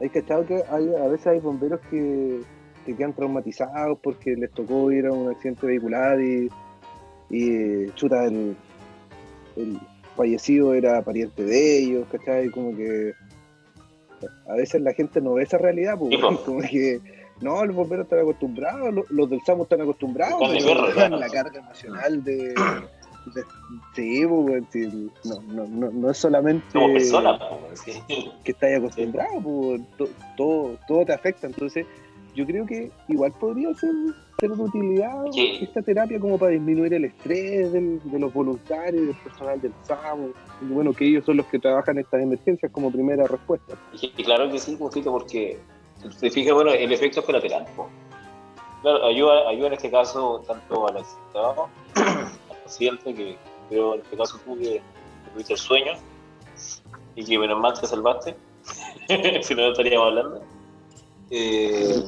hay 0.00 0.10
que 0.10 0.22
que 0.22 0.62
hay, 0.70 0.94
a 0.94 1.08
veces 1.08 1.26
hay 1.26 1.40
bomberos 1.40 1.80
que, 1.90 2.40
que 2.84 2.96
quedan 2.96 3.14
traumatizados 3.14 3.98
porque 4.02 4.36
les 4.36 4.50
tocó 4.50 4.92
ir 4.92 5.06
a 5.06 5.12
un 5.12 5.30
accidente 5.30 5.66
vehicular 5.66 6.20
y, 6.20 6.50
y 7.30 7.90
chuta 7.92 8.24
el, 8.24 8.56
el 9.56 9.78
fallecido 10.16 10.74
era 10.74 11.02
pariente 11.02 11.44
de 11.44 11.78
ellos, 11.78 12.06
¿cachai? 12.10 12.50
Como 12.50 12.76
que 12.76 13.12
a 14.48 14.54
veces 14.54 14.80
la 14.80 14.92
gente 14.92 15.20
no 15.20 15.34
ve 15.34 15.42
esa 15.42 15.58
realidad, 15.58 15.98
pues, 15.98 16.16
como 16.44 16.60
que 16.60 17.00
no, 17.40 17.64
los 17.64 17.76
bomberos 17.76 18.04
están 18.04 18.20
acostumbrados, 18.20 18.94
los, 19.10 19.30
del 19.30 19.40
SAMU 19.42 19.64
están 19.64 19.80
acostumbrados, 19.82 20.40
pero 20.64 21.16
la 21.16 21.28
carga 21.28 21.60
emocional 21.60 22.24
de, 22.24 22.54
sí, 23.94 24.24
pues, 24.26 24.64
no, 25.24 25.40
no, 25.42 25.66
no, 25.66 25.90
no, 25.90 26.10
es 26.10 26.18
solamente 26.18 26.78
que 28.44 28.52
estás 28.52 28.76
acostumbrado, 28.78 29.40
pues, 29.42 29.80
todo, 30.36 30.78
todo 30.88 31.04
te 31.04 31.12
afecta, 31.12 31.46
entonces 31.46 31.86
yo 32.34 32.46
creo 32.46 32.66
que 32.66 32.90
igual 33.08 33.32
podría 33.32 33.72
ser 33.74 33.90
ser 34.38 34.50
de 34.50 34.62
utilidad 34.62 35.24
esta 35.34 35.82
terapia 35.82 36.20
como 36.20 36.38
para 36.38 36.52
disminuir 36.52 36.92
el 36.94 37.06
estrés 37.06 37.72
de 37.72 38.18
los 38.18 38.32
voluntarios, 38.32 39.06
del 39.06 39.16
personal 39.16 39.60
del 39.60 39.72
SAMU, 39.82 40.32
y 40.62 40.72
bueno, 40.72 40.92
que 40.92 41.06
ellos 41.06 41.24
son 41.24 41.38
los 41.38 41.46
que 41.46 41.58
trabajan 41.58 41.98
estas 41.98 42.22
emergencias 42.22 42.70
como 42.70 42.90
primera 42.90 43.26
respuesta. 43.26 43.76
Y, 44.00 44.22
claro 44.22 44.50
que 44.50 44.58
sí, 44.58 44.76
poquito 44.76 45.10
porque 45.10 45.58
si 46.12 46.18
te 46.18 46.30
fijas, 46.30 46.54
bueno, 46.54 46.72
el 46.72 46.92
efecto 46.92 47.20
es 47.20 47.26
colateral. 47.26 47.66
Claro, 48.82 49.06
ayuda, 49.06 49.48
ayuda 49.48 49.68
en 49.68 49.72
este 49.72 49.90
caso 49.90 50.42
tanto 50.46 50.86
al 50.86 50.98
accidentado, 50.98 51.68
al 51.94 52.56
paciente, 52.62 53.14
que 53.14 53.36
creo 53.68 53.94
en 53.94 54.00
este 54.00 54.16
caso 54.16 54.38
tú 54.44 54.56
que 54.58 54.80
tuviste 55.32 55.54
el 55.54 55.58
sueño 55.58 55.92
y 57.14 57.24
que 57.24 57.38
menos 57.38 57.58
mal 57.58 57.78
te 57.78 57.86
salvaste, 57.86 58.36
si 59.42 59.54
no, 59.54 59.62
no 59.62 59.70
estaríamos 59.70 60.08
hablando. 60.08 60.42
Eh, 61.30 62.04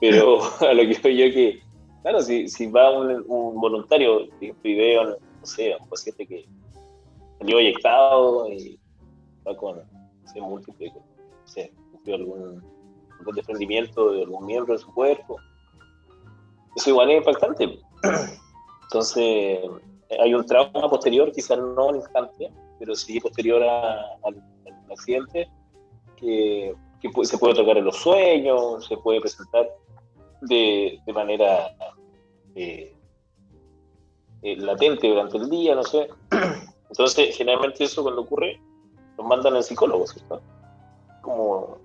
pero 0.00 0.40
a 0.60 0.72
lo 0.72 0.82
que 0.82 0.98
veo 1.02 1.28
yo 1.28 1.34
que, 1.34 1.62
claro, 2.02 2.20
si, 2.22 2.48
si 2.48 2.66
va 2.66 2.90
un, 2.90 3.24
un 3.28 3.60
voluntario 3.60 4.28
y 4.40 4.52
veo, 4.62 5.04
no 5.04 5.46
sé, 5.46 5.76
un 5.78 5.88
paciente 5.88 6.26
que 6.26 6.46
salió 7.38 7.58
eyectado 7.58 8.48
y 8.48 8.78
va 9.46 9.56
con, 9.56 9.76
no 9.76 10.32
sé, 10.32 10.40
múltiple, 10.40 10.92
no 10.94 11.02
sufrió 12.02 12.16
algún, 12.16 12.62
desprendimiento 13.34 14.12
de 14.12 14.22
algún 14.22 14.46
miembro 14.46 14.74
de 14.74 14.80
su 14.80 14.92
cuerpo, 14.92 15.36
eso 16.74 16.90
igual 16.90 17.10
es 17.10 17.18
impactante. 17.18 17.78
Entonces, 18.84 19.60
hay 20.20 20.34
un 20.34 20.44
trauma 20.44 20.88
posterior, 20.88 21.30
quizás 21.32 21.58
no 21.58 21.90
al 21.90 21.96
instante, 21.96 22.52
pero 22.78 22.94
sí 22.94 23.20
posterior 23.20 23.62
al, 23.62 24.18
al 24.24 24.42
accidente, 24.90 25.48
que, 26.16 26.74
que, 27.00 27.24
se 27.24 27.38
puede 27.38 27.54
tocar 27.54 27.78
en 27.78 27.84
los 27.84 27.96
sueños, 27.96 28.86
se 28.86 28.96
puede 28.96 29.20
presentar 29.20 29.68
de, 30.42 30.98
de 31.06 31.12
manera 31.12 31.74
eh, 32.54 32.94
eh, 34.42 34.56
latente 34.56 35.08
durante 35.08 35.38
el 35.38 35.48
día, 35.48 35.74
no 35.74 35.84
sé. 35.84 36.08
Entonces, 36.90 37.36
generalmente 37.36 37.84
eso 37.84 38.02
cuando 38.02 38.22
ocurre, 38.22 38.60
nos 39.16 39.26
mandan 39.26 39.54
al 39.54 39.62
psicólogo, 39.62 40.06
¿cierto? 40.06 40.40
Como, 41.22 41.78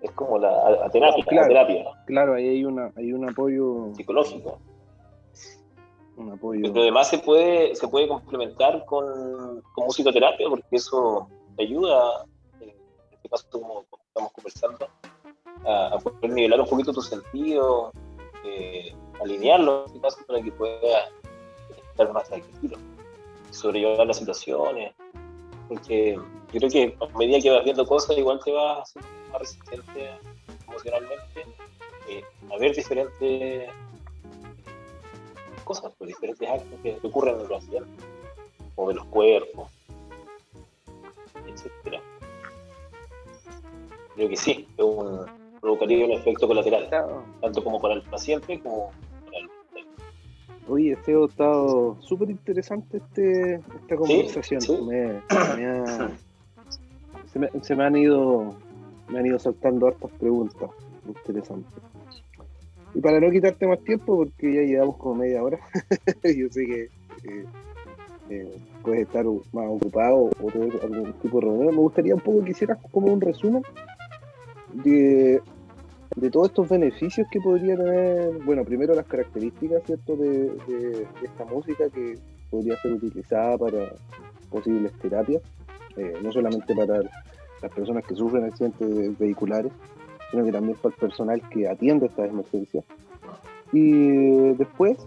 es 0.00 0.10
como 0.12 0.38
la, 0.38 0.88
terapia, 0.90 1.24
claro, 1.24 1.48
terapia. 1.48 1.84
Claro, 2.06 2.34
ahí 2.34 2.48
hay, 2.48 2.64
una, 2.64 2.90
hay 2.96 3.12
un 3.12 3.28
apoyo 3.28 3.94
psicológico. 3.94 4.58
Un 6.16 6.32
apoyo. 6.32 6.62
Pero 6.62 6.82
además 6.82 7.08
se 7.08 7.18
puede, 7.18 7.74
se 7.74 7.86
puede 7.88 8.08
complementar 8.08 8.84
con, 8.86 9.62
con 9.74 9.84
musicoterapia, 9.84 10.48
porque 10.48 10.66
eso 10.70 11.28
ayuda, 11.58 12.24
en 12.60 12.72
este 13.12 13.28
caso 13.28 13.46
como 13.50 13.84
estamos 14.08 14.32
conversando, 14.32 14.88
a, 15.66 15.98
poder 15.98 16.32
nivelar 16.32 16.60
un 16.60 16.66
poquito 16.66 16.92
tu 16.92 17.02
sentido, 17.02 17.92
eh, 18.44 18.94
alinearlo 19.20 19.80
en 19.80 19.86
este 19.86 20.00
caso 20.00 20.18
para 20.26 20.42
que 20.42 20.52
puedas 20.52 21.10
estar 21.90 22.12
más 22.12 22.28
tranquilo, 22.28 22.78
sobrellevar 23.50 24.06
las 24.06 24.16
situaciones, 24.16 24.94
porque 25.68 26.14
yo 26.52 26.58
creo 26.58 26.70
que 26.70 26.96
a 27.00 27.18
medida 27.18 27.40
que 27.40 27.50
vas 27.50 27.64
viendo 27.64 27.86
cosas 27.86 28.16
igual 28.16 28.40
te 28.44 28.52
vas 28.52 28.94
más 29.30 29.40
resistente 29.40 30.10
emocionalmente 30.68 31.46
eh, 32.08 32.22
a 32.52 32.58
ver 32.58 32.74
diferentes 32.74 33.70
cosas, 35.64 35.92
pues, 35.98 36.08
diferentes 36.08 36.48
actos 36.48 36.80
que, 36.82 36.98
ocurren 37.02 37.36
en 37.36 37.48
los 37.48 37.52
accidentes, 37.52 38.04
o 38.74 38.88
de 38.88 38.94
los 38.94 39.04
cuerpos, 39.06 39.70
etcétera. 41.46 42.00
Creo 44.14 44.28
que 44.28 44.36
sí, 44.36 44.66
es 44.76 44.84
un, 44.84 45.26
provocaría 45.60 46.04
un 46.04 46.12
efecto 46.12 46.48
colateral, 46.48 46.88
tanto 47.40 47.62
como 47.62 47.80
para 47.80 47.94
el 47.94 48.02
paciente 48.02 48.58
como 48.60 48.90
para 49.26 49.38
el 49.38 49.48
Oye, 50.68 50.92
este 50.92 51.14
ha 51.14 51.24
estado 51.24 51.96
súper 52.00 52.30
interesante 52.30 52.98
este, 52.98 53.54
esta 53.54 53.96
conversación. 53.96 54.60
se, 57.62 57.76
me, 57.76 57.84
han 57.84 57.96
ido 57.96 58.54
me 59.10 59.18
han 59.18 59.26
ido 59.26 59.38
saltando 59.38 59.86
hartas 59.86 60.10
preguntas 60.18 60.70
interesantes. 61.06 61.82
Y 62.94 63.00
para 63.00 63.20
no 63.20 63.30
quitarte 63.30 63.66
más 63.66 63.78
tiempo, 63.80 64.16
porque 64.16 64.54
ya 64.54 64.62
llevamos 64.62 64.96
como 64.96 65.16
media 65.16 65.42
hora, 65.42 65.58
yo 66.24 66.48
sé 66.50 66.66
que 66.66 66.82
eh, 67.24 67.44
eh, 68.30 68.58
puedes 68.82 69.02
estar 69.02 69.24
más 69.24 69.66
ocupado 69.68 70.30
o 70.42 70.50
tener 70.50 70.72
algún 70.82 71.12
tipo 71.14 71.40
de 71.40 71.46
reunión, 71.46 71.74
me 71.74 71.80
gustaría 71.80 72.14
un 72.14 72.20
poco 72.20 72.44
que 72.44 72.50
hicieras 72.50 72.78
como 72.90 73.12
un 73.12 73.20
resumen 73.20 73.62
de 74.72 75.40
de 76.16 76.30
todos 76.30 76.48
estos 76.48 76.68
beneficios 76.68 77.26
que 77.30 77.40
podría 77.40 77.76
tener, 77.76 78.32
bueno, 78.44 78.64
primero 78.64 78.94
las 78.94 79.06
características, 79.06 79.82
¿cierto?, 79.84 80.16
de, 80.16 81.06
esta 81.22 81.44
música 81.44 81.88
que 81.90 82.18
podría 82.50 82.76
ser 82.80 82.92
utilizada 82.94 83.56
para 83.56 83.92
posibles 84.50 84.92
terapias, 85.00 85.42
eh, 85.96 86.14
no 86.22 86.32
solamente 86.32 86.74
para 86.74 87.00
las 87.62 87.72
personas 87.72 88.04
que 88.04 88.14
sufren 88.14 88.44
accidentes 88.44 89.18
vehiculares, 89.18 89.72
sino 90.30 90.44
que 90.44 90.52
también 90.52 90.76
para 90.80 90.94
el 90.94 91.00
personal 91.00 91.42
que 91.50 91.68
atiende 91.68 92.06
estas 92.06 92.30
emergencias. 92.30 92.84
Y 93.72 94.52
después, 94.54 94.98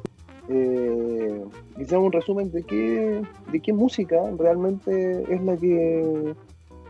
eh, 0.49 1.43
un 1.75 2.11
resumen 2.11 2.51
de 2.51 2.63
qué, 2.63 3.21
de 3.51 3.59
qué 3.59 3.73
música 3.73 4.17
realmente 4.37 5.23
es 5.33 5.41
la 5.43 5.57
que 5.57 6.35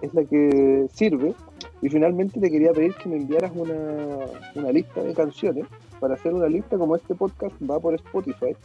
es 0.02 0.14
la 0.14 0.26
que 0.26 0.86
sirve 0.92 1.34
y 1.82 1.90
finalmente 1.90 2.40
te 2.40 2.52
quería 2.52 2.74
pedir 2.74 2.94
que 2.96 3.08
me 3.08 3.16
enviaras 3.18 3.52
una, 3.56 4.72
lista 4.72 5.02
de 5.02 5.14
canciones 5.14 5.66
para 6.00 6.16
hacer 6.16 6.34
una 6.34 6.48
lista 6.48 6.78
como 6.78 6.96
este 6.98 7.16
podcast 7.16 7.56
va 7.70 7.80
por 7.80 7.94
Spotify. 7.96 8.56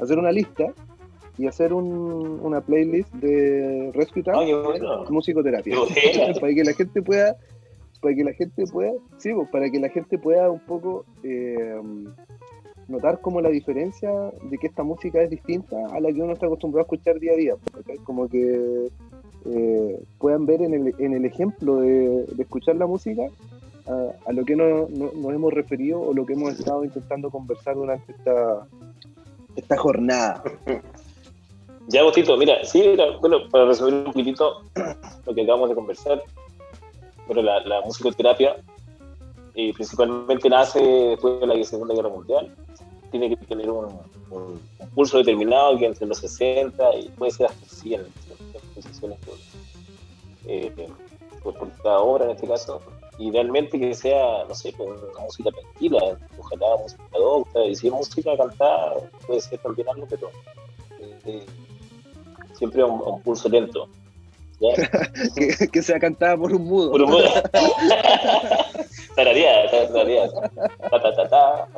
Hacer 0.00 0.18
una 0.18 0.32
lista 0.32 0.72
y 1.38 1.46
hacer 1.46 1.72
una 1.72 2.60
playlist 2.60 3.12
de 3.14 3.90
Rescue 3.94 4.22
Time 4.22 4.54
musicoterapia. 5.08 5.76
para 6.40 6.54
que 6.54 6.64
la 6.64 6.72
gente 6.74 7.02
pueda, 7.02 7.36
para 8.00 8.14
que 8.14 8.24
la 8.24 8.32
gente 8.32 8.64
pueda, 8.66 8.92
sí, 9.18 9.32
pues, 9.32 9.48
para 9.50 9.70
que 9.70 9.80
la 9.80 9.88
gente 9.88 10.18
pueda 10.18 10.50
un 10.50 10.60
poco 10.60 11.04
eh, 11.22 11.80
notar 12.88 13.20
como 13.20 13.40
la 13.40 13.48
diferencia 13.48 14.10
de 14.50 14.58
que 14.58 14.66
esta 14.66 14.82
música 14.82 15.22
es 15.22 15.30
distinta 15.30 15.76
a 15.92 16.00
la 16.00 16.12
que 16.12 16.20
uno 16.20 16.32
está 16.32 16.46
acostumbrado 16.46 16.82
a 16.82 16.86
escuchar 16.86 17.18
día 17.18 17.32
a 17.32 17.36
día. 17.36 17.54
Como 18.04 18.28
que 18.28 18.90
eh, 19.46 20.02
puedan 20.18 20.46
ver 20.46 20.62
en 20.62 20.74
el, 20.74 20.94
en 20.98 21.14
el 21.14 21.24
ejemplo 21.24 21.80
de, 21.80 22.26
escuchar 22.38 22.76
la 22.76 22.86
música 22.86 23.22
a, 24.26 24.32
lo 24.32 24.44
que 24.44 24.54
no, 24.54 24.88
nos 24.88 25.34
hemos 25.34 25.52
referido 25.52 26.00
o 26.00 26.12
lo 26.12 26.24
que 26.24 26.34
hemos 26.34 26.58
estado 26.58 26.84
intentando 26.84 27.30
conversar 27.30 27.74
durante 27.74 28.12
esta, 28.12 28.66
esta 29.56 29.76
jornada. 29.76 30.42
Ya, 31.88 32.02
Botito, 32.02 32.36
mira, 32.36 32.64
sí, 32.64 32.96
bueno, 33.20 33.48
para 33.50 33.66
resumir 33.66 33.94
un 33.94 34.04
poquitito 34.04 34.62
lo 35.26 35.34
que 35.34 35.42
acabamos 35.42 35.68
de 35.68 35.74
conversar, 35.74 36.22
bueno, 37.26 37.42
la, 37.42 37.60
la 37.60 37.80
musicoterapia 37.82 38.56
eh, 39.54 39.72
principalmente 39.74 40.48
nace 40.48 40.80
después 40.80 41.40
de 41.40 41.46
la 41.46 41.62
Segunda 41.64 41.94
Guerra 41.94 42.08
Mundial, 42.08 42.54
tiene 43.10 43.28
que 43.28 43.36
tener 43.44 43.70
un, 43.70 43.98
un, 44.30 44.60
pulso 44.94 45.18
determinado 45.18 45.76
que 45.78 45.86
entre 45.86 46.06
los 46.06 46.18
60 46.18 46.96
y 46.96 47.08
puede 47.10 47.32
ser 47.32 47.46
hasta 47.46 47.66
100 47.66 48.06
posiciones 48.74 49.18
por, 49.18 49.34
eh, 50.46 50.88
cada 51.82 51.98
obra 51.98 52.24
en 52.24 52.30
este 52.30 52.48
caso. 52.48 52.80
Idealmente 53.18 53.78
que 53.78 53.94
sea, 53.94 54.44
no 54.48 54.54
sé, 54.54 54.72
pues, 54.76 54.88
una 54.88 55.24
música 55.24 55.50
tranquila, 55.50 56.18
ojalá 56.38 56.76
música 56.82 57.02
docta, 57.12 57.64
y 57.64 57.76
si 57.76 57.88
es 57.88 57.92
música 57.92 58.36
cantada, 58.36 58.94
puede 59.26 59.40
ser 59.42 59.58
también 59.58 59.88
algo, 59.90 60.06
pero 60.08 60.30
eh, 61.26 61.44
siempre 62.62 62.82
a 62.82 62.86
un, 62.86 63.20
pulso 63.22 63.48
lento. 63.48 63.88
que, 65.34 65.68
que, 65.68 65.82
sea 65.82 65.98
cantada 65.98 66.36
por 66.36 66.54
un 66.54 66.64
mudo. 66.64 66.92
Por 66.92 67.02
un 67.02 67.10
mudo. 67.10 67.24
tararía, 69.16 69.68
tararía. 69.70 70.30
Ta, 70.88 71.02
ta, 71.02 71.16
ta, 71.16 71.28
ta. 71.28 71.68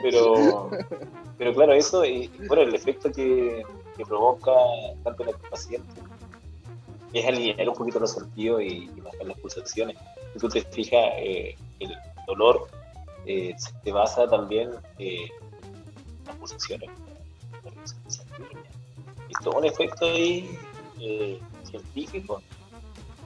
Pero, 0.00 0.70
pero 1.36 1.52
claro, 1.54 1.72
eso, 1.72 2.04
y 2.04 2.30
bueno, 2.46 2.62
el 2.62 2.74
efecto 2.76 3.10
que, 3.10 3.64
que 3.96 4.06
provoca 4.06 4.52
tanto 5.02 5.24
en 5.24 5.30
el 5.30 5.34
paciente 5.50 6.00
es 7.12 7.26
alinear 7.26 7.68
un 7.68 7.74
poquito 7.74 7.98
los 7.98 8.12
sentidos 8.12 8.62
y, 8.62 8.86
bajar 9.00 9.26
las 9.26 9.40
pulsaciones. 9.40 9.96
Si 10.34 10.38
tú 10.38 10.48
te 10.48 10.62
fijas, 10.62 11.04
eh, 11.18 11.56
el 11.80 11.92
dolor 12.28 12.68
eh, 13.26 13.56
se 13.58 13.90
basa 13.90 14.28
también 14.28 14.70
eh, 15.00 15.24
en 15.24 16.24
las 16.26 16.36
pulsaciones. 16.36 16.90
Y 19.28 19.44
todo 19.44 19.58
un 19.58 19.64
efecto 19.64 20.06
ahí 20.06 20.58
científico 21.64 22.42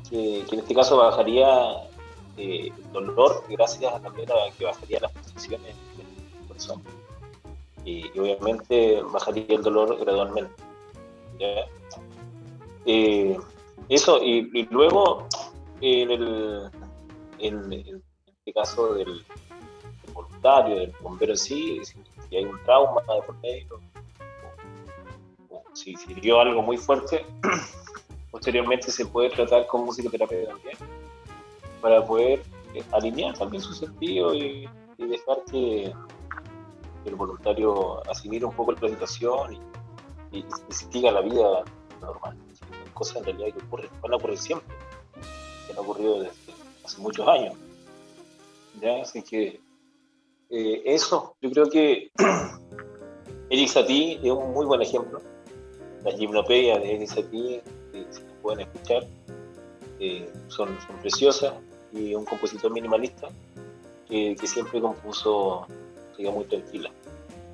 que, 0.09 0.41
en 0.41 0.59
este 0.59 0.75
caso 0.75 0.97
bajaría 0.97 1.89
el 2.37 2.73
dolor 2.93 3.45
gracias 3.49 3.93
a 3.93 4.01
también 4.01 4.29
a 4.31 4.57
que 4.57 4.65
bajaría 4.65 5.01
las 5.01 5.13
pulsaciones 5.13 5.75
del 5.97 6.47
corazón. 6.49 6.83
Y, 7.85 8.07
obviamente 8.19 9.03
bajaría 9.03 9.45
el 9.49 9.63
dolor 9.63 9.99
gradualmente. 9.99 10.53
Eso, 13.89 14.23
y, 14.23 14.69
luego, 14.71 15.27
en, 15.81 16.11
el, 16.11 16.71
en, 17.39 18.03
este 18.27 18.53
caso 18.53 18.95
del, 18.95 19.25
voluntario, 20.13 20.77
del 20.77 20.93
bombero 21.01 21.37
sí, 21.37 21.81
si, 21.85 22.37
hay 22.37 22.45
un 22.45 22.63
trauma 22.65 23.01
de 23.03 23.23
por 23.23 23.37
medio, 23.41 23.81
o, 25.81 25.97
si 25.97 25.97
sirvió 25.97 26.41
algo 26.41 26.63
muy 26.63 26.77
fuerte, 26.77 27.25
posteriormente 28.31 28.91
se 28.91 29.07
puede 29.07 29.31
tratar 29.31 29.67
con 29.67 29.85
musicoterapia 29.85 30.49
también, 30.49 30.77
para 31.81 32.05
poder 32.05 32.43
eh, 32.75 32.83
alinear 32.93 33.37
también 33.37 33.63
su 33.63 33.73
sentido 33.73 34.35
y, 34.35 34.69
dejar 34.99 35.39
que 35.51 35.95
el 37.07 37.15
voluntario 37.15 38.07
asimile 38.11 38.45
un 38.45 38.53
poco 38.53 38.73
la 38.73 38.89
situación 38.91 39.59
y, 40.31 40.39
y 40.41 40.45
siga 40.69 41.11
la 41.11 41.23
vida 41.23 41.65
normal 42.03 42.37
cosas 43.01 43.17
en 43.17 43.25
realidad 43.25 43.57
que 43.57 43.65
ocurren, 43.65 43.91
van 44.03 44.13
a 44.13 44.17
ocurrir 44.17 44.39
siempre, 44.39 44.77
que 45.67 45.73
han 45.73 45.79
ocurrido 45.79 46.21
desde 46.21 46.53
hace 46.85 47.01
muchos 47.01 47.27
años. 47.27 47.55
¿ya? 48.79 49.01
Así 49.01 49.23
que 49.23 49.59
eh, 50.51 50.83
eso, 50.85 51.35
yo 51.41 51.51
creo 51.51 51.71
que 51.71 52.11
Eric 53.51 53.69
Satie 53.69 54.21
es 54.23 54.31
un 54.31 54.53
muy 54.53 54.67
buen 54.67 54.83
ejemplo. 54.83 55.23
Las 56.05 56.15
gimnopedias 56.17 56.83
de 56.83 56.95
Eric 56.95 57.09
Satie, 57.09 57.63
si 57.93 58.07
se 58.11 58.21
pueden 58.43 58.61
escuchar, 58.61 59.07
eh, 59.99 60.31
son, 60.49 60.69
son, 60.87 60.97
preciosas 61.01 61.55
y 61.93 62.15
un 62.15 62.25
compositor 62.25 62.73
minimalista 62.73 63.29
que, 64.09 64.35
que 64.35 64.47
siempre 64.47 64.81
compuso 64.81 65.67
muy 66.29 66.45
tranquila. 66.45 66.91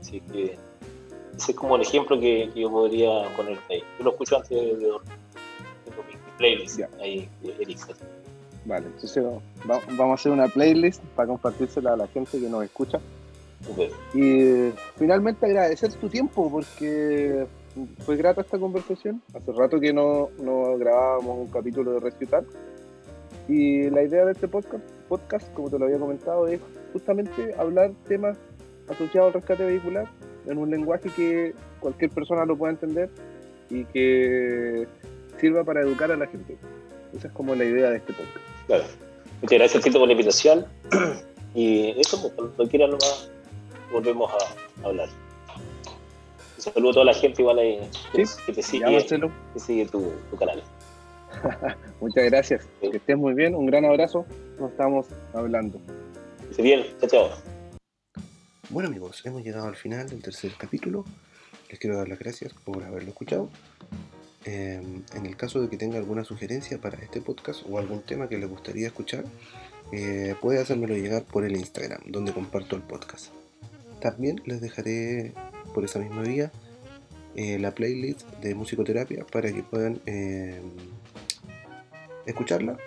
Así 0.01 0.21
que 0.21 0.57
ese 1.37 1.53
es 1.53 1.57
como 1.57 1.77
el 1.77 1.83
ejemplo 1.83 2.19
que, 2.19 2.51
que 2.53 2.61
yo 2.61 2.71
podría 2.71 3.35
poner 3.37 3.59
ahí. 3.71 3.83
Yo 3.99 4.05
lo 4.05 4.11
escucho 4.11 4.37
antes 4.37 4.51
de 4.51 4.87
dormir 4.87 5.17
playlist 6.37 6.81
ahí 7.01 7.29
Vale, 8.65 8.87
entonces 8.87 9.25
vamos 9.65 10.11
a 10.11 10.15
hacer 10.15 10.33
una 10.33 10.49
playlist 10.49 11.01
para 11.15 11.29
compartírsela 11.29 11.93
a 11.93 11.97
la 11.97 12.07
gente 12.09 12.41
que 12.41 12.49
nos 12.49 12.65
escucha. 12.65 12.99
Y 14.13 14.71
finalmente 14.97 15.47
agradecer 15.47 15.93
tu 15.95 16.09
tiempo 16.09 16.51
porque 16.51 17.47
fue 18.05 18.17
grata 18.17 18.41
esta 18.41 18.59
conversación. 18.59 19.23
Hace 19.35 19.53
rato 19.53 19.81
que 19.81 19.93
no, 19.93 20.31
no 20.43 20.77
grabábamos 20.79 21.39
un 21.39 21.49
capítulo 21.49 21.93
de 21.93 22.01
Rescutar. 22.01 22.45
Y 23.49 23.91
la 23.91 24.03
idea 24.03 24.25
de 24.25 24.33
este 24.33 24.49
podcast, 24.49 24.85
podcast, 25.09 25.53
como 25.55 25.71
te 25.71 25.79
lo 25.79 25.85
había 25.87 25.99
comentado, 25.99 26.47
es 26.49 26.61
justamente 26.93 27.55
hablar 27.59 27.93
temas 28.09 28.37
asociados 28.89 29.29
al 29.29 29.41
rescate 29.41 29.65
vehicular 29.65 30.09
en 30.47 30.59
un 30.59 30.71
lenguaje 30.71 31.11
que 31.11 31.55
cualquier 31.81 32.11
persona 32.11 32.45
lo 32.45 32.57
pueda 32.57 32.73
entender 32.73 33.11
y 33.71 33.85
que 33.85 34.87
sirva 35.41 35.65
para 35.65 35.83
educar 35.83 36.11
a 36.11 36.17
la 36.17 36.27
gente. 36.27 36.57
Esa 37.17 37.29
es 37.29 37.33
como 37.35 37.55
la 37.55 37.65
idea 37.65 37.91
de 37.91 37.97
este 37.99 38.12
podcast. 38.12 38.47
Claro. 38.67 38.85
Muchas 39.43 39.59
gracias, 39.59 39.85
Tito, 39.85 39.99
por 39.99 40.09
la 40.09 40.12
invitación. 40.12 40.67
Y 41.55 41.99
eso, 41.99 42.21
pues, 42.21 42.35
cuando 42.35 42.69
quieran 42.69 42.91
nomás 42.91 43.31
volvemos 43.91 44.31
a 44.31 44.87
hablar. 44.87 45.09
Saludo 46.73 46.91
a 46.91 46.95
toda 46.95 47.05
la 47.07 47.15
gente 47.15 47.43
igual 47.43 47.59
ahí, 47.59 47.79
que 48.13 48.53
te 48.53 48.63
sigue, 48.63 49.07
que 49.55 49.61
sigue 49.61 49.87
tu, 49.87 50.13
canal. 50.37 50.63
Muchas 52.01 52.25
gracias. 52.25 52.69
Que 52.81 52.97
estés 52.97 53.17
muy 53.17 53.35
bien. 53.35 53.55
Un 53.55 53.67
gran 53.67 53.85
abrazo. 53.85 54.27
Nos 54.59 54.73
estamos 54.73 55.07
hablando. 55.33 55.81
Que 56.55 56.63
bien. 56.63 56.87
Chao, 57.01 57.09
chao. 57.09 57.31
Bueno 58.71 58.89
amigos, 58.89 59.25
hemos 59.25 59.45
llegado 59.45 59.69
al 59.69 59.77
final 59.77 60.09
del 60.09 60.23
tercer 60.23 60.53
capítulo. 60.59 61.05
Les 61.71 61.79
quiero 61.79 61.97
dar 61.97 62.09
las 62.09 62.19
gracias 62.19 62.53
por 62.53 62.83
haberlo 62.83 63.11
escuchado. 63.11 63.49
Em, 64.45 65.05
en 65.15 65.27
el 65.27 65.37
caso 65.37 65.61
de 65.61 65.69
que 65.69 65.77
tenga 65.77 65.99
alguna 65.99 66.25
sugerencia 66.25 66.81
para 66.81 66.99
este 66.99 67.21
podcast 67.21 67.63
o 67.69 67.79
algún 67.79 68.03
tema 68.03 68.29
que 68.29 68.39
le 68.39 68.47
gustaría 68.47 68.89
escuchar, 68.89 69.25
eh, 69.93 70.35
puede 70.41 70.61
hacérmelo 70.61 70.97
llegar 70.97 71.25
por 71.25 71.45
el 71.45 71.57
Instagram, 71.57 72.01
donde 72.07 72.33
comparto 72.33 72.75
el 72.75 72.83
podcast. 72.83 73.33
También 74.01 74.43
les 74.45 74.61
dejaré 74.61 75.33
por 75.77 75.85
esa 75.85 75.99
misma 75.99 76.23
vía 76.23 76.51
eh, 77.35 77.59
la 77.59 77.71
playlist 77.71 78.27
de 78.41 78.55
musicoterapia 78.55 79.27
para 79.27 79.53
que 79.53 79.62
puedan 79.62 80.01
eh, 80.07 80.62
escucharla, 82.25 82.79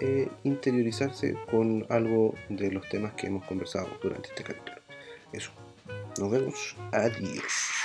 e 0.00 0.28
interiorizarse 0.42 1.36
con 1.48 1.86
algo 1.90 2.34
de 2.48 2.72
los 2.72 2.88
temas 2.88 3.12
que 3.14 3.28
hemos 3.28 3.44
conversado 3.44 3.88
durante 4.02 4.28
este 4.28 4.42
capítulo. 4.42 4.78
Eso. 5.32 5.52
Nos 6.18 6.30
vemos. 6.30 6.76
Adiós. 6.92 7.77